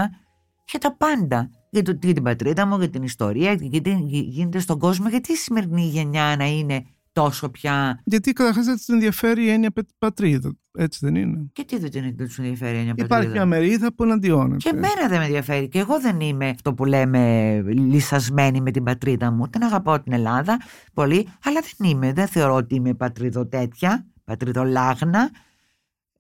[0.70, 1.50] για τα πάντα.
[1.70, 5.10] Για, το, για την πατρίδα μου, για την ιστορία, για τι γίνεται στον κόσμο.
[5.10, 6.86] Γιατί η σημερινή γενιά να είναι
[7.24, 8.02] τόσο πια.
[8.04, 10.54] Γιατί καταρχάς δεν την ενδιαφέρει η έννοια πε- πατρίδα.
[10.78, 13.46] Έτσι δεν είναι; Και τι δεν την- δεν τους ενδιαφέρει η έννοια Υπάρχει πατρίδα; μια
[13.46, 14.58] μερίδα που εναντιώνεται.
[14.58, 15.68] Και εμένα δεν με ενδιαφέρει.
[15.68, 19.48] Και εγώ δεν είμαι αυτό που λέμε λυσασμένη με την πατρίδα μου.
[19.50, 20.58] Την αγαπάω την Ελλάδα
[20.94, 22.14] πολύ, αλλά δεν είμαι.
[22.14, 25.30] Δεν θεωρώ ότι είμαι πατριδοτέτια, πατριδολάγνα.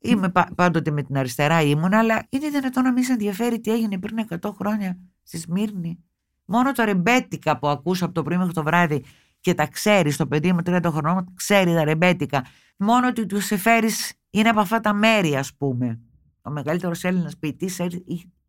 [0.01, 3.71] Είμαι πα- πάντοτε με την αριστερά ήμουν, αλλά είναι δυνατόν να μην σε ενδιαφέρει τι
[3.71, 6.03] έγινε πριν 100 χρόνια στη Σμύρνη.
[6.45, 9.03] Μόνο το ρεμπέτικα που ακούσα από το πρωί μέχρι το βράδυ
[9.39, 12.45] και τα ξέρεις, το παιδί μου 30 χρονών ξέρει τα ρεμπέτικα.
[12.77, 13.89] Μόνο ότι τους σε φέρει
[14.29, 15.99] είναι από αυτά τα μέρη, ας πούμε.
[16.41, 17.79] ο μεγαλύτερος Έλληνας ποιητής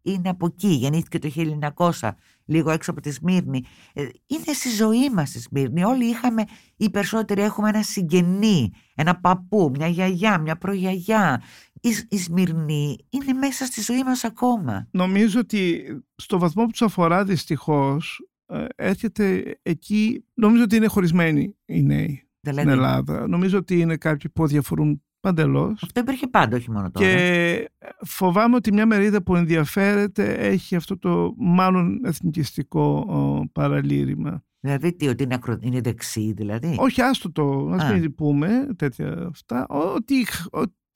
[0.02, 1.30] είναι από εκεί, γεννήθηκε το
[2.00, 2.10] 1900,
[2.44, 3.64] λίγο έξω από τη Σμύρνη.
[3.92, 5.84] Ε, είναι στη ζωή μας η Σμύρνη.
[5.84, 6.44] Όλοι είχαμε,
[6.76, 11.42] οι περισσότεροι έχουμε ένα συγγενή, ένα παππού, μια γιαγιά, μια προγιαγιά.
[11.80, 14.88] Η, η Σμύρνη είναι μέσα στη ζωή μας ακόμα.
[14.90, 15.84] Νομίζω ότι
[16.16, 18.29] στο βαθμό που τους αφορά δυστυχώς ε,
[18.76, 22.68] έρχεται εκεί, νομίζω ότι είναι χωρισμένοι οι νέοι δηλαδή...
[22.68, 23.28] στην Ελλάδα.
[23.28, 25.82] Νομίζω ότι είναι κάποιοι που διαφορούν παντελώς.
[25.82, 27.06] Αυτό υπήρχε πάντα, όχι μόνο τώρα.
[27.06, 33.06] Και φοβάμαι ότι μια μερίδα που ενδιαφέρεται έχει αυτό το μάλλον εθνικιστικό
[33.52, 34.44] παραλήρημα.
[34.60, 35.58] Δηλαδή τι, ότι είναι, ακρο...
[35.60, 39.66] είναι δεξί δηλαδή; Όχι, άστο το, ας μην πούμε τέτοια αυτά.
[39.68, 40.26] Ότι,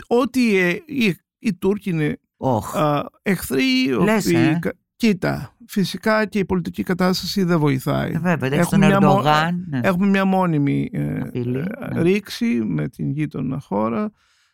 [0.06, 3.02] ότι ε, οι, οι Τούρκοι είναι oh.
[3.22, 4.58] εχθροί, Λες, ε;
[4.96, 8.12] Κοίτα, φυσικά και η πολιτική κατάσταση δεν βοηθάει.
[8.12, 9.81] Ε, βέβαια, έχουμε, μια, Ερντογάν, ναι.
[9.83, 11.64] έχουμε μια μόνιμη ε, ναι.
[11.92, 14.11] ρήξη με την γείτονα χώρα.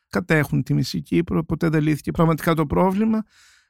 [0.09, 3.23] Κατέχουν τη μισή Κύπρο, ποτέ δεν λύθηκε πραγματικά το πρόβλημα.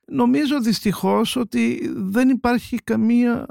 [0.06, 3.46] Νομίζω δυστυχώς ότι δεν υπάρχει καμία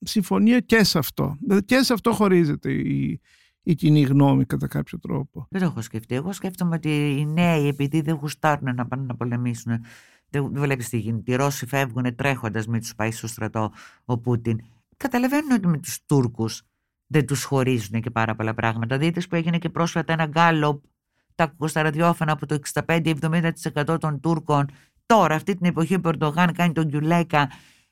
[0.00, 1.36] συμφωνία και σε αυτό.
[1.40, 3.20] Δηλαδή και σε αυτό χωρίζεται η,
[3.62, 5.46] η κοινή γνώμη κατά κάποιο τρόπο.
[5.50, 6.14] Δεν το έχω σκεφτεί.
[6.14, 9.84] Εγώ σκέφτομαι ότι οι νέοι επειδή δεν γουστάρουν να πάνε να πολεμήσουν
[10.30, 11.32] δεν βλέπεις τι γίνεται.
[11.32, 13.72] Οι Ρώσοι φεύγουν τρέχοντας με τους πάει στο στρατό
[14.04, 14.60] ο Πούτιν.
[14.96, 16.62] Καταλαβαίνουν ότι με τους Τούρκους
[17.06, 18.98] δεν τους χωρίζουν και πάρα πολλά πράγματα.
[18.98, 20.82] Δείτε που έγινε και πρόσφατα ένα γκάλοπ.
[21.34, 24.66] Τα ακούω στα ραδιόφωνα από το 65-70% των Τούρκων.
[25.06, 27.50] Τώρα, αυτή την εποχή που ο Ερντογάν κάνει τον Γκιουλέκα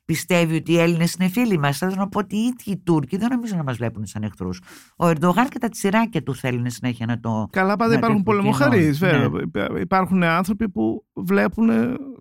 [0.09, 1.77] πιστεύει ότι οι Έλληνες είναι φίλοι μας.
[1.77, 4.61] Θέλω να πω ότι οι ίδιοι οι Τούρκοι δεν νομίζω να μας βλέπουν σαν εχθρούς.
[4.95, 7.47] Ο Ερντογάν και τα τσιράκια του θέλουν συνέχεια να το.
[7.51, 9.29] Καλά, πάντα υπάρχουν πολεμοχαρείς, βέβαια.
[9.53, 9.79] Ναι.
[9.79, 11.69] Υπάρχουν άνθρωποι που βλέπουν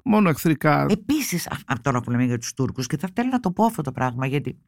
[0.05, 0.87] μόνο εχθρικά.
[0.89, 1.49] Επίσης,
[1.83, 4.27] τώρα που λέμε για τους Τούρκους, και θα θέλω να το πω αυτό το πράγμα,
[4.27, 4.59] γιατί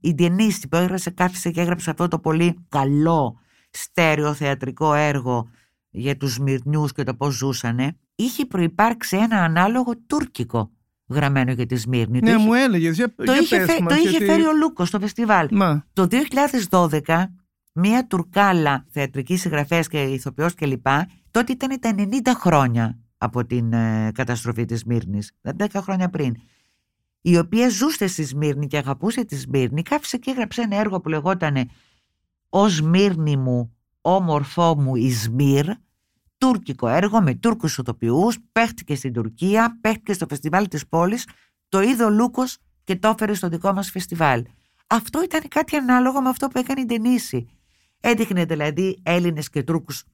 [0.00, 3.38] η Διενίστη που έγραψε, κάθισε και έγραψε αυτό το πολύ καλό
[3.70, 5.48] στέρεο θεατρικό έργο
[5.90, 10.72] για τους Μυρνιούς και το πώς ζούσανε, είχε προϋπάρξει ένα ανάλογο τουρκικό
[11.08, 12.20] γραμμένο για τη Σμύρνη.
[12.22, 12.96] Ναι, το μου έλεγες.
[12.96, 15.48] Το, είχε, το είχε φέρει ο Λούκος στο φεστιβάλ.
[15.92, 16.06] Το
[16.70, 17.24] 2012,
[17.72, 20.86] μία τουρκάλα θεατρική συγγραφέας και ηθοποιός κλπ.
[21.30, 26.36] Τότε ήταν τα 90 χρόνια από την ε, καταστροφή της Σμύρνης, 10 χρόνια πριν,
[27.20, 31.08] η οποία ζούσε στη Σμύρνη και αγαπούσε τη Σμύρνη, κάφησε και έγραψε ένα έργο που
[31.08, 31.70] λεγόταν
[32.48, 35.66] «Ο Σμύρνη μου, όμορφό μου η Σμύρ»,
[36.38, 41.28] τουρκικό έργο με Τούρκους ηθοποιούς, παίχτηκε στην Τουρκία, παίχτηκε στο φεστιβάλ της πόλης,
[41.68, 44.44] το είδε ο Λούκος και το έφερε στο δικό μας φεστιβάλ.
[44.86, 47.48] Αυτό ήταν κάτι ανάλογο με αυτό που έκανε η Ντενίση.
[48.00, 50.04] Έδειχνε δηλαδή Έλληνες και Τούρκους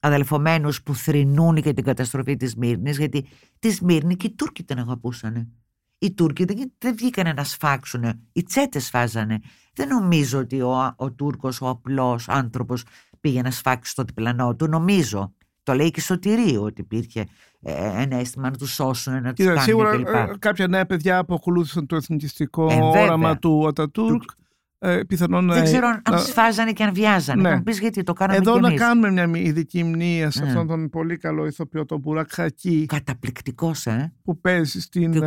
[0.00, 3.26] αδελφομένους που θρυνούν για την καταστροφή της Μύρνης, γιατί
[3.58, 5.52] τη Σμύρνη και οι Τούρκοι την αγαπούσαν.
[5.98, 9.40] Οι Τούρκοι δεν, δεν βγήκαν να σφάξουν, οι τσέτες φάζανε.
[9.72, 12.84] Δεν νομίζω ότι ο, ο Τούρκος, ο απλός άνθρωπος
[13.20, 15.34] πήγε να σφάξει στο διπλανό του, νομίζω.
[15.68, 17.26] Το λέει και σωτηρίο ότι υπήρχε
[17.60, 20.06] ε, ένα αίσθημα να τους σώσουν, να τους κάνουν Σίγουρα κλπ.
[20.06, 24.22] Ε, κάποια νέα παιδιά που ακολούθησαν το εθνικιστικό ε, όραμα του Ατατούρκ
[24.78, 26.18] ε, πιθανόν Δεν ξέρω αν να...
[26.18, 27.42] σφάζανε και αν βιάζανε.
[27.42, 27.50] Ναι.
[27.50, 28.80] Να πεις γιατί το κάναμε Εδώ και να εμείς.
[28.80, 30.48] κάνουμε μια ειδική μνήμα σε ναι.
[30.48, 32.86] αυτόν τον πολύ καλό ηθοποιό, τον Μπουράκ Χακί.
[32.88, 34.12] Καταπληκτικός, ε.
[34.22, 35.20] Που παίζει στην, και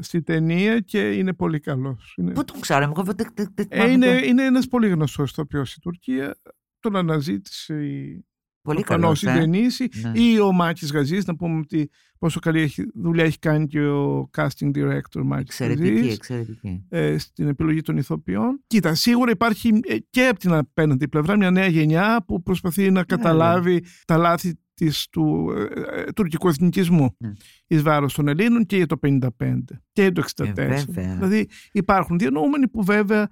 [0.00, 2.14] στη ταινία και είναι πολύ καλός.
[2.16, 2.32] Είναι...
[2.32, 3.26] Πού τον ξέρω, εγώ δεν
[3.68, 6.36] ε, είναι, είναι ένας πολύ γνωστός ηθοποιός στην Τουρκία.
[6.80, 8.24] Τον αναζήτησε η
[8.62, 9.22] Πολύ καλός.
[9.22, 10.20] η Δενήση ναι.
[10.20, 11.24] ή ο Μάκη Γαζής.
[11.24, 15.94] Να πούμε ότι πόσο καλή έχει, δουλειά έχει κάνει και ο casting director Μάκη Εξαιρετική,
[15.94, 16.84] Γαζής, εξαιρετική.
[16.88, 18.62] Ε, στην επιλογή των ηθοποιών.
[18.66, 22.90] Κοίτα, σίγουρα υπάρχει ε, και από την απέναντι πλευρά μια νέα γενιά που προσπαθεί να
[22.90, 23.80] ναι, καταλάβει ναι.
[24.04, 27.32] τα λάθη της, του ε, ε, τουρκικού εθνικισμού ναι.
[27.66, 29.28] εις βάρος των Ελλήνων και για το 1955
[29.92, 30.56] και για το 1964.
[30.56, 33.28] Ε, δηλαδή υπάρχουν διανοούμενοι που βέβαια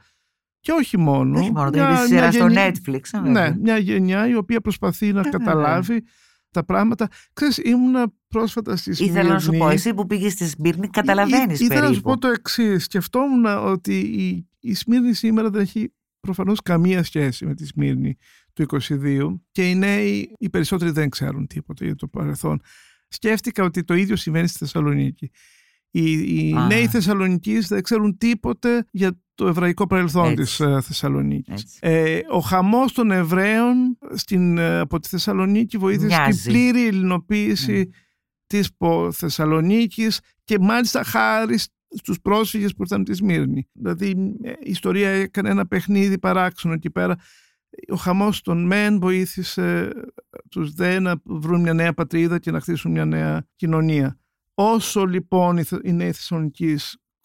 [0.69, 1.39] και όχι μόνο.
[1.39, 3.01] Όχι μόνο, μια, σειρά στο Netflix.
[3.23, 6.05] Ναι, μια γενιά η οποία προσπαθεί να καταλάβει
[6.51, 7.09] τα πράγματα.
[7.33, 9.19] Ξέρεις, ήμουνα πρόσφατα στη Σμύρνη.
[9.19, 12.29] Ήθελα να σου πω, εσύ που πήγες στη Σμύρνη καταλαβαίνεις Ήθελα να σου πω το
[12.29, 12.85] εξής.
[12.85, 18.17] Σκεφτόμουν ότι η, η Σμύρνη σήμερα δεν έχει προφανώς καμία σχέση με τη Σμύρνη
[18.53, 22.61] του 22 και οι νέοι, οι περισσότεροι δεν ξέρουν τίποτα για το παρελθόν.
[23.09, 25.31] Σκέφτηκα ότι το ίδιο συμβαίνει στη Θεσσαλονίκη.
[25.91, 31.79] Οι, οι νέοι Θεσσαλονικοί δεν ξέρουν τίποτε για το εβραϊκό παρελθόν της Θεσσαλονίκης.
[31.81, 37.95] Ε, ο χαμός των Εβραίων στην, ε, από τη Θεσσαλονίκη βοήθησε στην πλήρη ελληνοποίηση mm.
[38.47, 38.71] της
[39.11, 43.69] Θεσσαλονίκης και μάλιστα χάρη στους πρόσφυγες που ήρθαν τη Σμύρνη.
[43.73, 47.17] Δηλαδή ε, η ιστορία έκανε ένα παιχνίδι παράξενο εκεί πέρα.
[47.89, 49.93] Ο χαμός των μεν βοήθησε
[50.51, 54.19] τους δε να βρουν μια νέα πατρίδα και να χτίσουν μια νέα κοινωνία.
[54.55, 56.77] Όσο λοιπόν οι νέοι Θεσσαλονικοί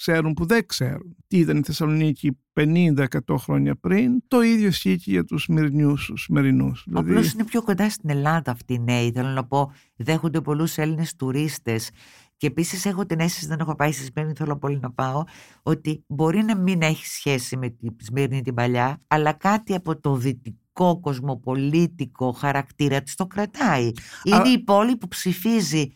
[0.05, 3.05] ξέρουν που δεν ξέρουν τι ήταν η Θεσσαλονίκη 50-100
[3.37, 6.83] χρόνια πριν, το ίδιο ισχύει και για τους Μυρνιούς, τους Σημερινούς.
[6.87, 7.09] Δηλαδή...
[7.09, 11.15] Απλώς είναι πιο κοντά στην Ελλάδα αυτοί οι νέοι, θέλω να πω, δέχονται πολλούς Έλληνες
[11.15, 11.89] τουρίστες
[12.37, 15.23] και επίσης έχω την αίσθηση, δεν έχω πάει στη Σμύρνη, θέλω πολύ να πάω,
[15.63, 20.15] ότι μπορεί να μην έχει σχέση με τη Σμύρνη την παλιά, αλλά κάτι από το
[20.15, 23.91] δυτικό κοσμοπολίτικο χαρακτήρα της το κρατάει.
[24.23, 25.93] Είναι η πόλη που ψηφίζει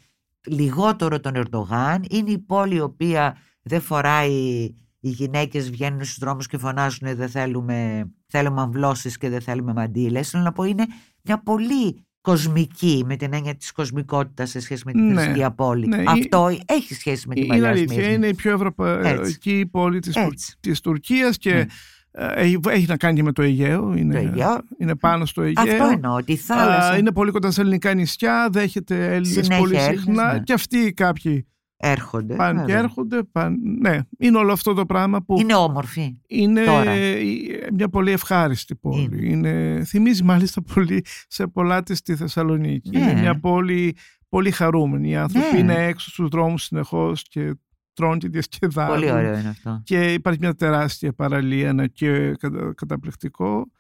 [0.47, 3.37] λιγότερο τον Ερντογάν, είναι η πόλη η οποία
[3.67, 4.32] δεν φοράει
[4.99, 10.30] οι γυναίκες βγαίνουν στους δρόμους και φωνάζουν δεν θέλουμε, θέλουμε αμβλώσεις και δεν θέλουμε μαντήλες.
[10.30, 10.86] Θέλω να πω είναι
[11.21, 15.88] μια πολύ κοσμική με την έννοια της κοσμικότητας σε σχέση με την ναι, θρησκεία πόλη.
[15.88, 20.15] Ναι, Αυτό έχει σχέση με την παλιά Είναι αλήθεια, είναι η πιο ευρωπαϊκή πόλη της,
[20.60, 21.65] της Τουρκίας και ναι.
[22.12, 23.93] Ε, έχει, να κάνει και με το Αιγαίο.
[23.95, 24.34] Είναι,
[24.77, 25.63] είναι πάνω στο Αιγαίο.
[25.63, 26.97] Αυτό εννοώ, ότι η θάλασσα.
[26.97, 30.34] είναι πολύ κοντά σε ελληνικά νησιά, δέχεται Έλληνες πολύ συχνά.
[30.34, 30.39] Ναι.
[30.39, 32.35] Και αυτοί κάποιοι έρχονται.
[32.35, 33.23] Πάνε και έρχονται.
[33.23, 35.39] Πάνε, ναι, είναι όλο αυτό το πράγμα που.
[35.39, 36.17] Είναι όμορφη.
[36.27, 36.61] Είναι
[37.73, 39.31] μια πολύ ευχάριστη πόλη.
[39.31, 39.83] Είναι.
[39.85, 42.97] θυμίζει μάλιστα πολύ σε πολλά της στη Θεσσαλονίκη.
[42.97, 43.95] Είναι μια πόλη
[44.29, 45.09] πολύ χαρούμενη.
[45.09, 45.59] Οι άνθρωποι ναι.
[45.59, 47.53] είναι έξω στους δρόμους συνεχώς και
[47.93, 48.93] τρώνε και διασκεδάζουν.
[48.93, 49.81] Πολύ ωραίο είναι αυτό.
[49.83, 52.35] Και υπάρχει μια τεράστια παραλία, ένα και
[52.75, 53.71] καταπληκτικό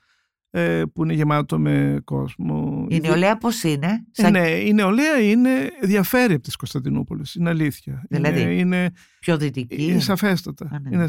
[0.49, 2.85] ε, που είναι γεμάτο με κόσμο.
[2.89, 4.31] Η νεολαία πώς είναι; Σαν...
[4.31, 5.49] Ναι, η νεολαία είναι,
[5.81, 7.23] διαφέρει από τη Κωνσταντινούπολη.
[7.39, 8.05] Είναι αλήθεια.
[8.09, 10.81] Δηλαδή, είναι, είναι, πιο δυτική; Είναι σαφέστατα.
[10.81, 10.95] ναι.
[10.95, 11.05] είναι,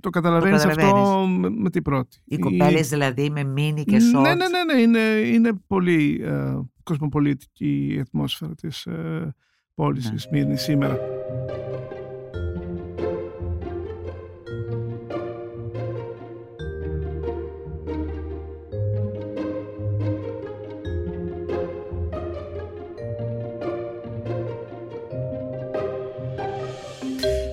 [0.00, 2.18] το καταλαβαίνεις αυτό με, με, την πρώτη.
[2.24, 4.22] Οι κοπέλες δηλαδή με μίνι και σότ.
[4.22, 9.34] Ναι, ναι, ναι, ναι, είναι, είναι πολύ ε, κοσμοπολίτικη η ατμόσφαιρα της ε,
[9.74, 10.18] πόλη ναι.
[10.18, 10.98] Σμύρνη σήμερα.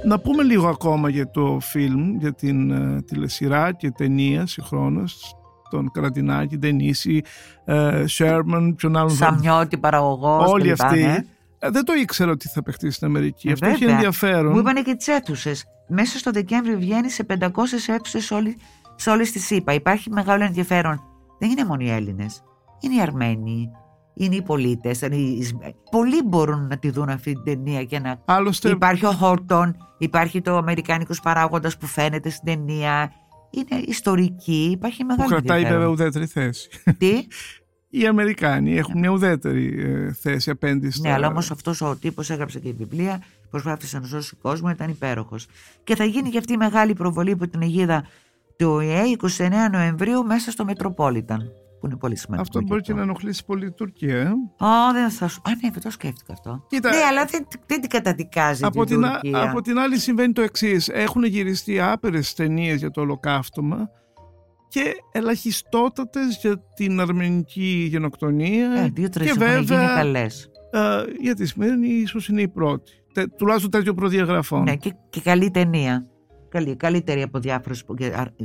[0.06, 5.36] Να πούμε λίγο ακόμα για το φιλμ, για την uh, τηλεσυρά και ταινία συγχρόνως
[5.70, 7.22] τον Κρατινάκη, Ντενίση,
[8.06, 9.10] Σέρμαν, ποιον άλλον.
[9.10, 10.52] Σαμιώτη, παραγωγός.
[10.52, 11.00] Όλοι αυτοί.
[11.00, 11.18] Ναι.
[11.60, 13.48] Ε, δεν το ήξερα ότι θα παιχτεί στην Αμερική.
[13.48, 14.52] Ε, Αυτό έχει ενδιαφέρον.
[14.52, 15.66] Μου είπαν και τις αίθουσες.
[15.88, 17.48] Μέσα στο Δεκέμβριο βγαίνει σε 500
[17.88, 18.32] αίθουσες
[18.96, 19.74] σε όλες τις ΣΥΠΑ.
[19.74, 21.02] Υπάρχει μεγάλο ενδιαφέρον.
[21.40, 22.44] Δεν είναι μόνο οι Έλληνες.
[22.80, 23.70] Είναι οι Αρμένοι,
[24.16, 25.04] είναι οι πολίτες.
[25.92, 28.22] Πολλοί μπορούν να τη δουν αυτή την ταινία και να.
[28.26, 28.70] Άλλωστε...
[28.70, 33.12] Υπάρχει ο Χόρτον, υπάρχει το Αμερικάνικος παράγοντας που φαίνεται στην ταινία.
[33.50, 36.70] Είναι ιστορική, υπάρχει μεγάλη Που κρατάει βέβαια ουδέτερη θέση.
[36.98, 37.14] Τι;
[37.90, 41.08] Οι Αμερικάνοι έχουν μια ουδέτερη ε, θέση απέναντι στα...
[41.08, 44.90] Ναι, αλλά όμως αυτός ο τύπος έγραψε και η βιβλία, προσπάθησε να σώσει κόσμο, ήταν
[44.90, 45.48] υπέροχος.
[45.84, 48.04] Και θα γίνει και αυτή η μεγάλη προβολή από την αιγίδα
[48.58, 49.02] του ΟΗΕ
[49.38, 52.48] 29 Νοεμβρίου μέσα στο Μετροπόλιταν που είναι πολύ σημαντικό.
[52.48, 54.18] Αυτό μπορεί και να ενοχλήσει πολύ η Τουρκία.
[54.18, 55.42] Ε; Α, δεν θα σου.
[55.46, 56.66] Α, ναι, δεν το σκέφτηκα αυτό.
[56.68, 59.50] Κοίτα, ναι, αλλά δεν, δεν την καταδικάζει από την, Τουρκία.
[59.50, 60.90] Από την άλλη συμβαίνει το εξής.
[60.90, 63.90] Έχουν γυριστεί άπειρες ταινίες για το ολοκαύτωμα
[64.68, 68.72] και ελαχιστότατες για την αρμενική γενοκτονία.
[68.72, 70.50] Ε, δύο-τρεις έχουν γίνει καλές.
[70.72, 70.80] Ε,
[71.22, 72.92] για τη Σμύρνη ίσως είναι η πρώτη.
[73.14, 74.64] Τε, τουλάχιστον τέτοιο προδιαγραφών.
[74.64, 76.08] Ναι, και, και καλή ταινία.
[76.50, 77.94] Καλή, καλύτερη από διάφορες που,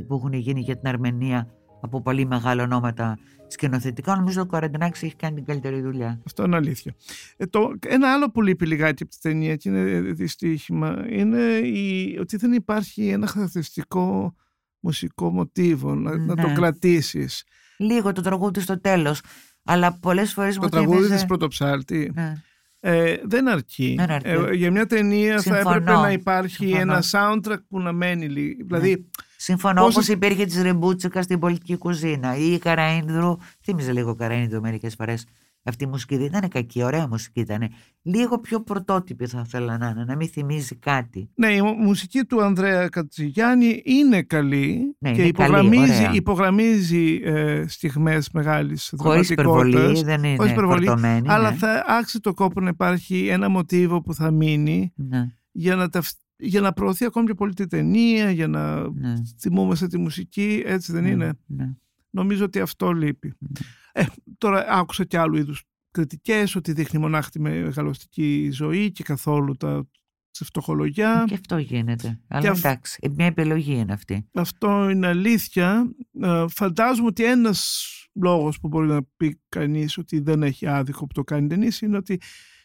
[0.07, 1.47] που έχουν γίνει για την Αρμενία
[1.81, 3.17] από πολύ μεγάλα ονόματα
[3.47, 4.15] σκηνοθετικά.
[4.15, 6.21] Νομίζω ότι ο Καραντινάκης έχει κάνει την καλύτερη δουλειά.
[6.25, 6.95] Αυτό είναι αλήθεια.
[7.37, 12.17] Ε, το, ένα άλλο που λείπει λιγάκι από τη ταινία και είναι δυστύχημα είναι η,
[12.19, 14.35] ότι δεν υπάρχει ένα χαρακτηριστικό
[14.79, 16.53] μουσικό μοτίβο να, να το ναι.
[16.53, 17.43] κρατήσεις.
[17.77, 19.21] Λίγο το τραγούδι στο τέλος.
[19.63, 22.11] Αλλά πολλές φορές μου Το τραγούδι της Πρωτοψάλτη.
[22.13, 22.41] Ναι.
[22.83, 23.99] Ε, δεν αρκεί.
[24.21, 25.63] Ε, για μια ταινία Συμφωνώ.
[25.63, 26.81] θα έπρεπε να υπάρχει Συμφωνώ.
[26.81, 28.77] ένα soundtrack που να μένει λίγο.
[28.77, 28.93] Ναι.
[29.41, 29.95] Δηλαδή, Συμφωνώ Πόσες...
[29.95, 35.25] όπως υπήρχε της Ρεμπούτσικα στην πολιτική κουζίνα ή η Καραίνδρου, θύμιζε λίγο Καραίνδρου μερικές φορές.
[35.63, 37.69] Αυτή η μουσική δεν ήταν κακή, ωραία μουσική ήταν.
[38.01, 41.29] Λίγο πιο πρωτότυπη θα ήθελα να είναι, να μην θυμίζει κάτι.
[41.35, 48.29] Ναι, η μουσική του Ανδρέα Κατζηγιάννη είναι καλή ναι, και υπογραμμίζει, καλή, υπογραμμίζει ε, στιγμές
[48.31, 50.89] μεγάλης Χωρίς υπερβολή, δεν είναι Χωρίς υπερβολή,
[51.25, 51.57] αλλά ναι.
[51.57, 55.31] θα άξει το κόπο να υπάρχει ένα μοτίβο που θα μείνει ναι.
[55.51, 56.01] για να τα
[56.41, 59.13] για να προωθεί ακόμη πιο πολύ τη ταινία, για να ναι.
[59.39, 61.73] θυμούμαστε τη μουσική, έτσι δεν ναι, είναι; Ναι.
[62.09, 63.33] Νομίζω ότι αυτό λείπει.
[63.37, 63.49] Ναι.
[63.91, 64.05] Ε,
[64.37, 69.87] τώρα άκουσα και άλλου είδους κριτικές ότι δείχνει μονάχα τη μεγαλωστική ζωή και καθόλου τα
[70.31, 71.23] σε φτωχολογιά.
[71.27, 72.19] Και αυτό γίνεται.
[72.27, 74.27] Αλλά και εντάξει, μια επιλογή είναι αυτή.
[74.33, 75.91] Αυτό είναι αλήθεια.
[76.21, 81.13] Ε, φαντάζομαι ότι ένας λόγος που μπορεί να πει κανείς ότι δεν έχει άδικο που
[81.13, 82.19] το κάνει ταινίση είναι ότι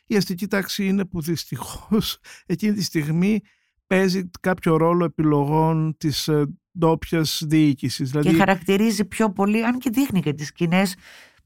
[0.06, 3.40] η αστική τάξη είναι που δυστυχώς εκείνη τη στιγμή
[3.86, 6.44] παίζει κάποιο ρόλο επιλογών της ε,
[6.78, 8.10] ντόπιας διοίκησης.
[8.10, 8.28] Δηλαδή...
[8.30, 10.94] Και χαρακτηρίζει πιο πολύ, αν και δείχνει και τις σκηνές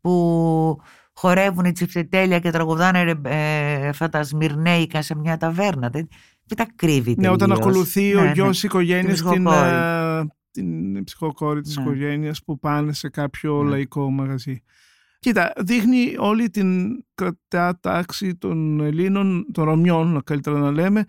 [0.01, 0.81] που
[1.13, 5.89] χορεύουν οι τσιφτετέλια και τραγουδάνε ε, αυτά τα σμυρνέικα σε μια ταβέρνα.
[5.89, 6.09] Δεν,
[6.57, 7.59] τα κρύβει Ναι, όταν τελείως.
[7.59, 8.33] ακολουθεί ο Ναι, ναι.
[8.33, 9.69] γιος οικογένειας Την την, ψυχοκόρη.
[9.71, 11.83] ε, την ψυχοκόρη της Ναι.
[11.83, 13.71] οικογένειας που πάνε σε κάποιο Ναι.
[13.71, 14.63] λαϊκό μαγαζί.
[15.19, 21.05] Κοίτα, δείχνει όλη την κρατά τάξη των Ελλήνων, των Ρωμιών, καλύτερα να λέμε,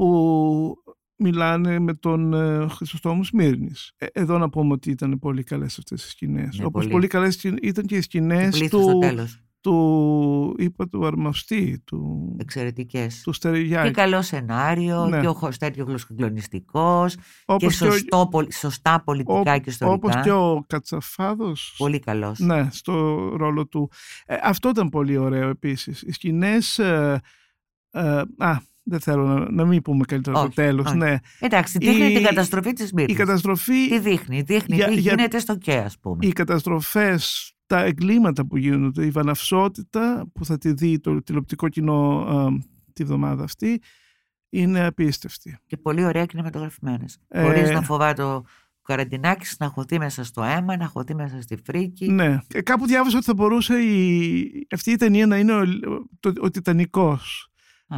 [0.00, 0.74] που
[1.16, 3.92] μιλάνε με τον ε, Χρυσοστόμου Σμύρνης.
[3.96, 6.58] Ε, εδώ να πούμε ότι ήταν πολύ καλές αυτές οι σκηνές.
[6.58, 6.92] Ναι, Όπως πολύ.
[6.94, 9.40] πολύ, καλές σκη- ήταν και οι Το σκηνές πλήθος στο του, τέλος.
[9.60, 13.22] του, είπα, του αρμαυστή, του, Εξαιρετικές.
[13.22, 13.90] του Και Στεριγιάκη.
[13.90, 15.20] καλό σενάριο Ναι.
[15.20, 19.94] και ο Χωστέτιο γλωσσοκλονιστικός και Όπως και ο- σωστό, πολ- σωστά πολιτικά και ιστορικά.
[20.08, 21.74] Όπως και ο Κατσαφάδος.
[21.78, 22.38] Πολύ καλός.
[22.38, 22.94] Ναι, στο
[23.36, 23.90] ρόλο του.
[24.26, 26.02] Ε, αυτό ήταν πολύ ωραίο επίσης.
[26.02, 26.78] Οι σκηνές...
[26.78, 27.20] ε,
[27.92, 30.86] ε, α, δεν θέλω να, να μην πούμε καλύτερα το Όχι, τέλος.
[30.86, 30.96] όχι.
[30.96, 31.16] Ναι.
[31.40, 33.14] Εντάξει, δείχνει Η- την καταστροφή της Μύρνης.
[33.14, 33.88] Η καταστροφή...
[33.88, 36.26] Τι δείχνει, δείχνει Για- τι για- γίνεται στο ΚΕ ας πούμε.
[36.26, 42.26] οι καταστροφές, τα εγκλήματα που γίνονται, η βαναυσότητα που θα τη δει το τηλεοπτικό κοινό
[42.52, 43.80] ε, τη βδομάδα αυτή,
[44.50, 45.58] είναι απίστευτη.
[45.66, 47.18] Και πολύ ωραία κινηματογραφημένες.
[47.28, 48.44] Ε, Χωρίς να φοβάται ο
[48.82, 52.08] Καραντινάκης να χωθεί μέσα στο αίμα, να χωθεί μέσα στη φρίκη.
[52.12, 52.38] Ναι.
[52.54, 55.64] Ε, κάπου διάβασα ότι θα μπορούσε η, αυτή η ταινία να είναι ο,
[56.20, 57.49] το, ο Τιτανικός Α.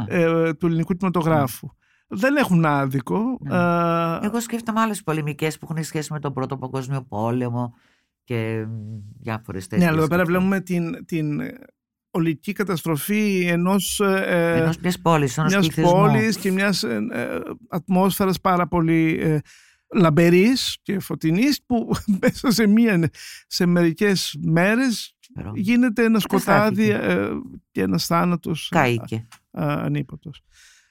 [0.07, 1.67] ε, του ελληνικού κινηματογράφου.
[2.07, 3.37] Δεν έχουν άδικο.
[3.41, 3.55] Ναι.
[3.55, 7.73] Ε, Εγώ σκέφτομαι άλλες πολεμικές που έχουν σχέση με τον Πρώτο Παγκόσμιο Πόλεμο
[8.23, 8.71] και μ,
[9.21, 9.81] διάφορες τέτοιες.
[9.81, 11.41] ναι, αλλά εδώ πέρα βλέπουμε την, την
[12.11, 15.91] ολική καταστροφή ενός, ε, Ενός μιας πόλης, ενός μιας πληθυσμού.
[15.97, 19.39] πόλης και μιας ε, ε, ατμόσφαιρας πάρα πολύ ε,
[19.95, 23.09] λαμπερής και φωτεινής που μέσα σε, μία,
[23.47, 27.21] σε μερικές μέρες Pero γίνεται ένα σκοτάδι Καταστράφηκε.
[27.31, 29.27] ε, και ένας θάνατος ε, Κάηκε.
[29.53, 30.41] Α, ανίποτος.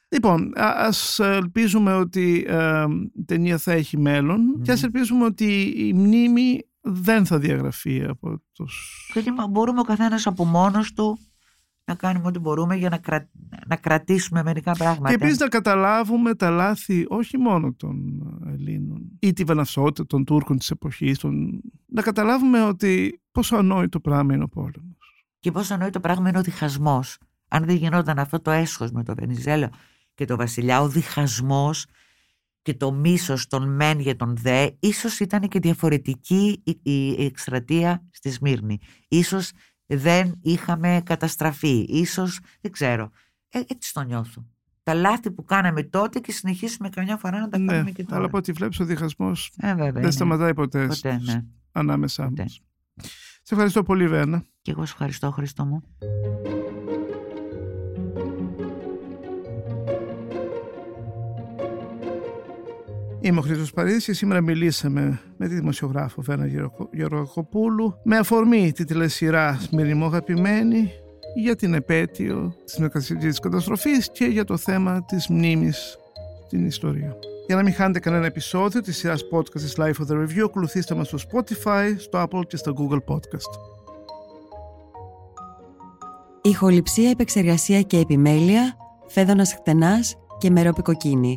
[0.09, 5.73] Λοιπόν, α- ας ελπίζουμε ότι ε, η ταινία θα έχει μέλλον και ας ελπίζουμε ότι
[5.77, 9.11] η μνήμη δεν θα διαγραφεί από τους...
[9.13, 11.19] Γιατί μα- μπορούμε ο καθένας από μόνος του
[11.85, 13.29] να κάνουμε ό,τι μπορούμε για να, κρα...
[13.67, 15.09] να κρατήσουμε μερικά πράγματα.
[15.09, 20.59] Και επίσης να καταλάβουμε τα λάθη όχι μόνο των Ελλήνων ή τη βαναυσότητα των Τούρκων
[20.59, 21.61] της εποχής, των...
[21.87, 25.27] να καταλάβουμε ότι πόσο ανόητο πράγμα είναι ο πόλεμος.
[25.41, 27.19] Και πώς εννοεί το πράγμα είναι ο διχασμός.
[27.55, 29.71] Αν δεν γινόταν αυτό το έσχος με τον Βενιζέλο
[30.15, 31.87] και τον Βασιλιά, ο διχασμός
[32.63, 38.03] και το μίσος των μεν για τον δε, ίσως ήταν και διαφορετική η, η εκστρατεία
[38.11, 38.79] στη Σμύρνη.
[39.09, 39.51] Ίσως
[39.87, 41.85] δεν είχαμε καταστραφεί.
[41.89, 43.11] Ίσως, δεν ξέρω.
[43.49, 44.47] Ε, έτσι το νιώθω.
[44.83, 48.17] Τα λάθη που κάναμε τότε και συνεχίσουμε καμιά φορά να τα Ναι, κάνουμε και τώρα.
[48.17, 50.11] αλλά από ό,τι βλέπεις ο διχασμός Ε, βέβαια, δεν είναι.
[50.11, 51.45] σταματάει ποτέ, Ποτέ, ναι.
[51.73, 52.43] ανάμεσά Ποτέ.
[52.43, 52.61] μας.
[53.43, 54.45] Σε ευχαριστώ πολύ Βέρνα.
[54.63, 55.83] Και εγώ σε ευχαριστώ, Χριστό μου.
[63.25, 68.73] Είμαι ο Χρήστος Παρίδης και σήμερα μιλήσαμε με τη δημοσιογράφο Βένα Γεωργο- Γεωργακοπούλου με αφορμή
[68.73, 70.91] τη τηλεσυρά Σμυρνημό Αγαπημένη
[71.35, 75.99] για την επέτειο της μικρασιατικής καταστροφής και για το θέμα της μνήμης
[76.47, 77.17] στην ιστορία.
[77.47, 81.07] Για να μην χάνετε κανένα επεισόδιο της σειράς podcast της LiFO The Review, ακολουθήστε μας
[81.07, 83.61] στο Spotify, στο Apple και στο Google Podcast.
[86.43, 91.37] Ηχοληψία, επεξεργασία και επιμέλεια, Φαίδωνας Κτενάς και Μερόπη Κοκκίνη.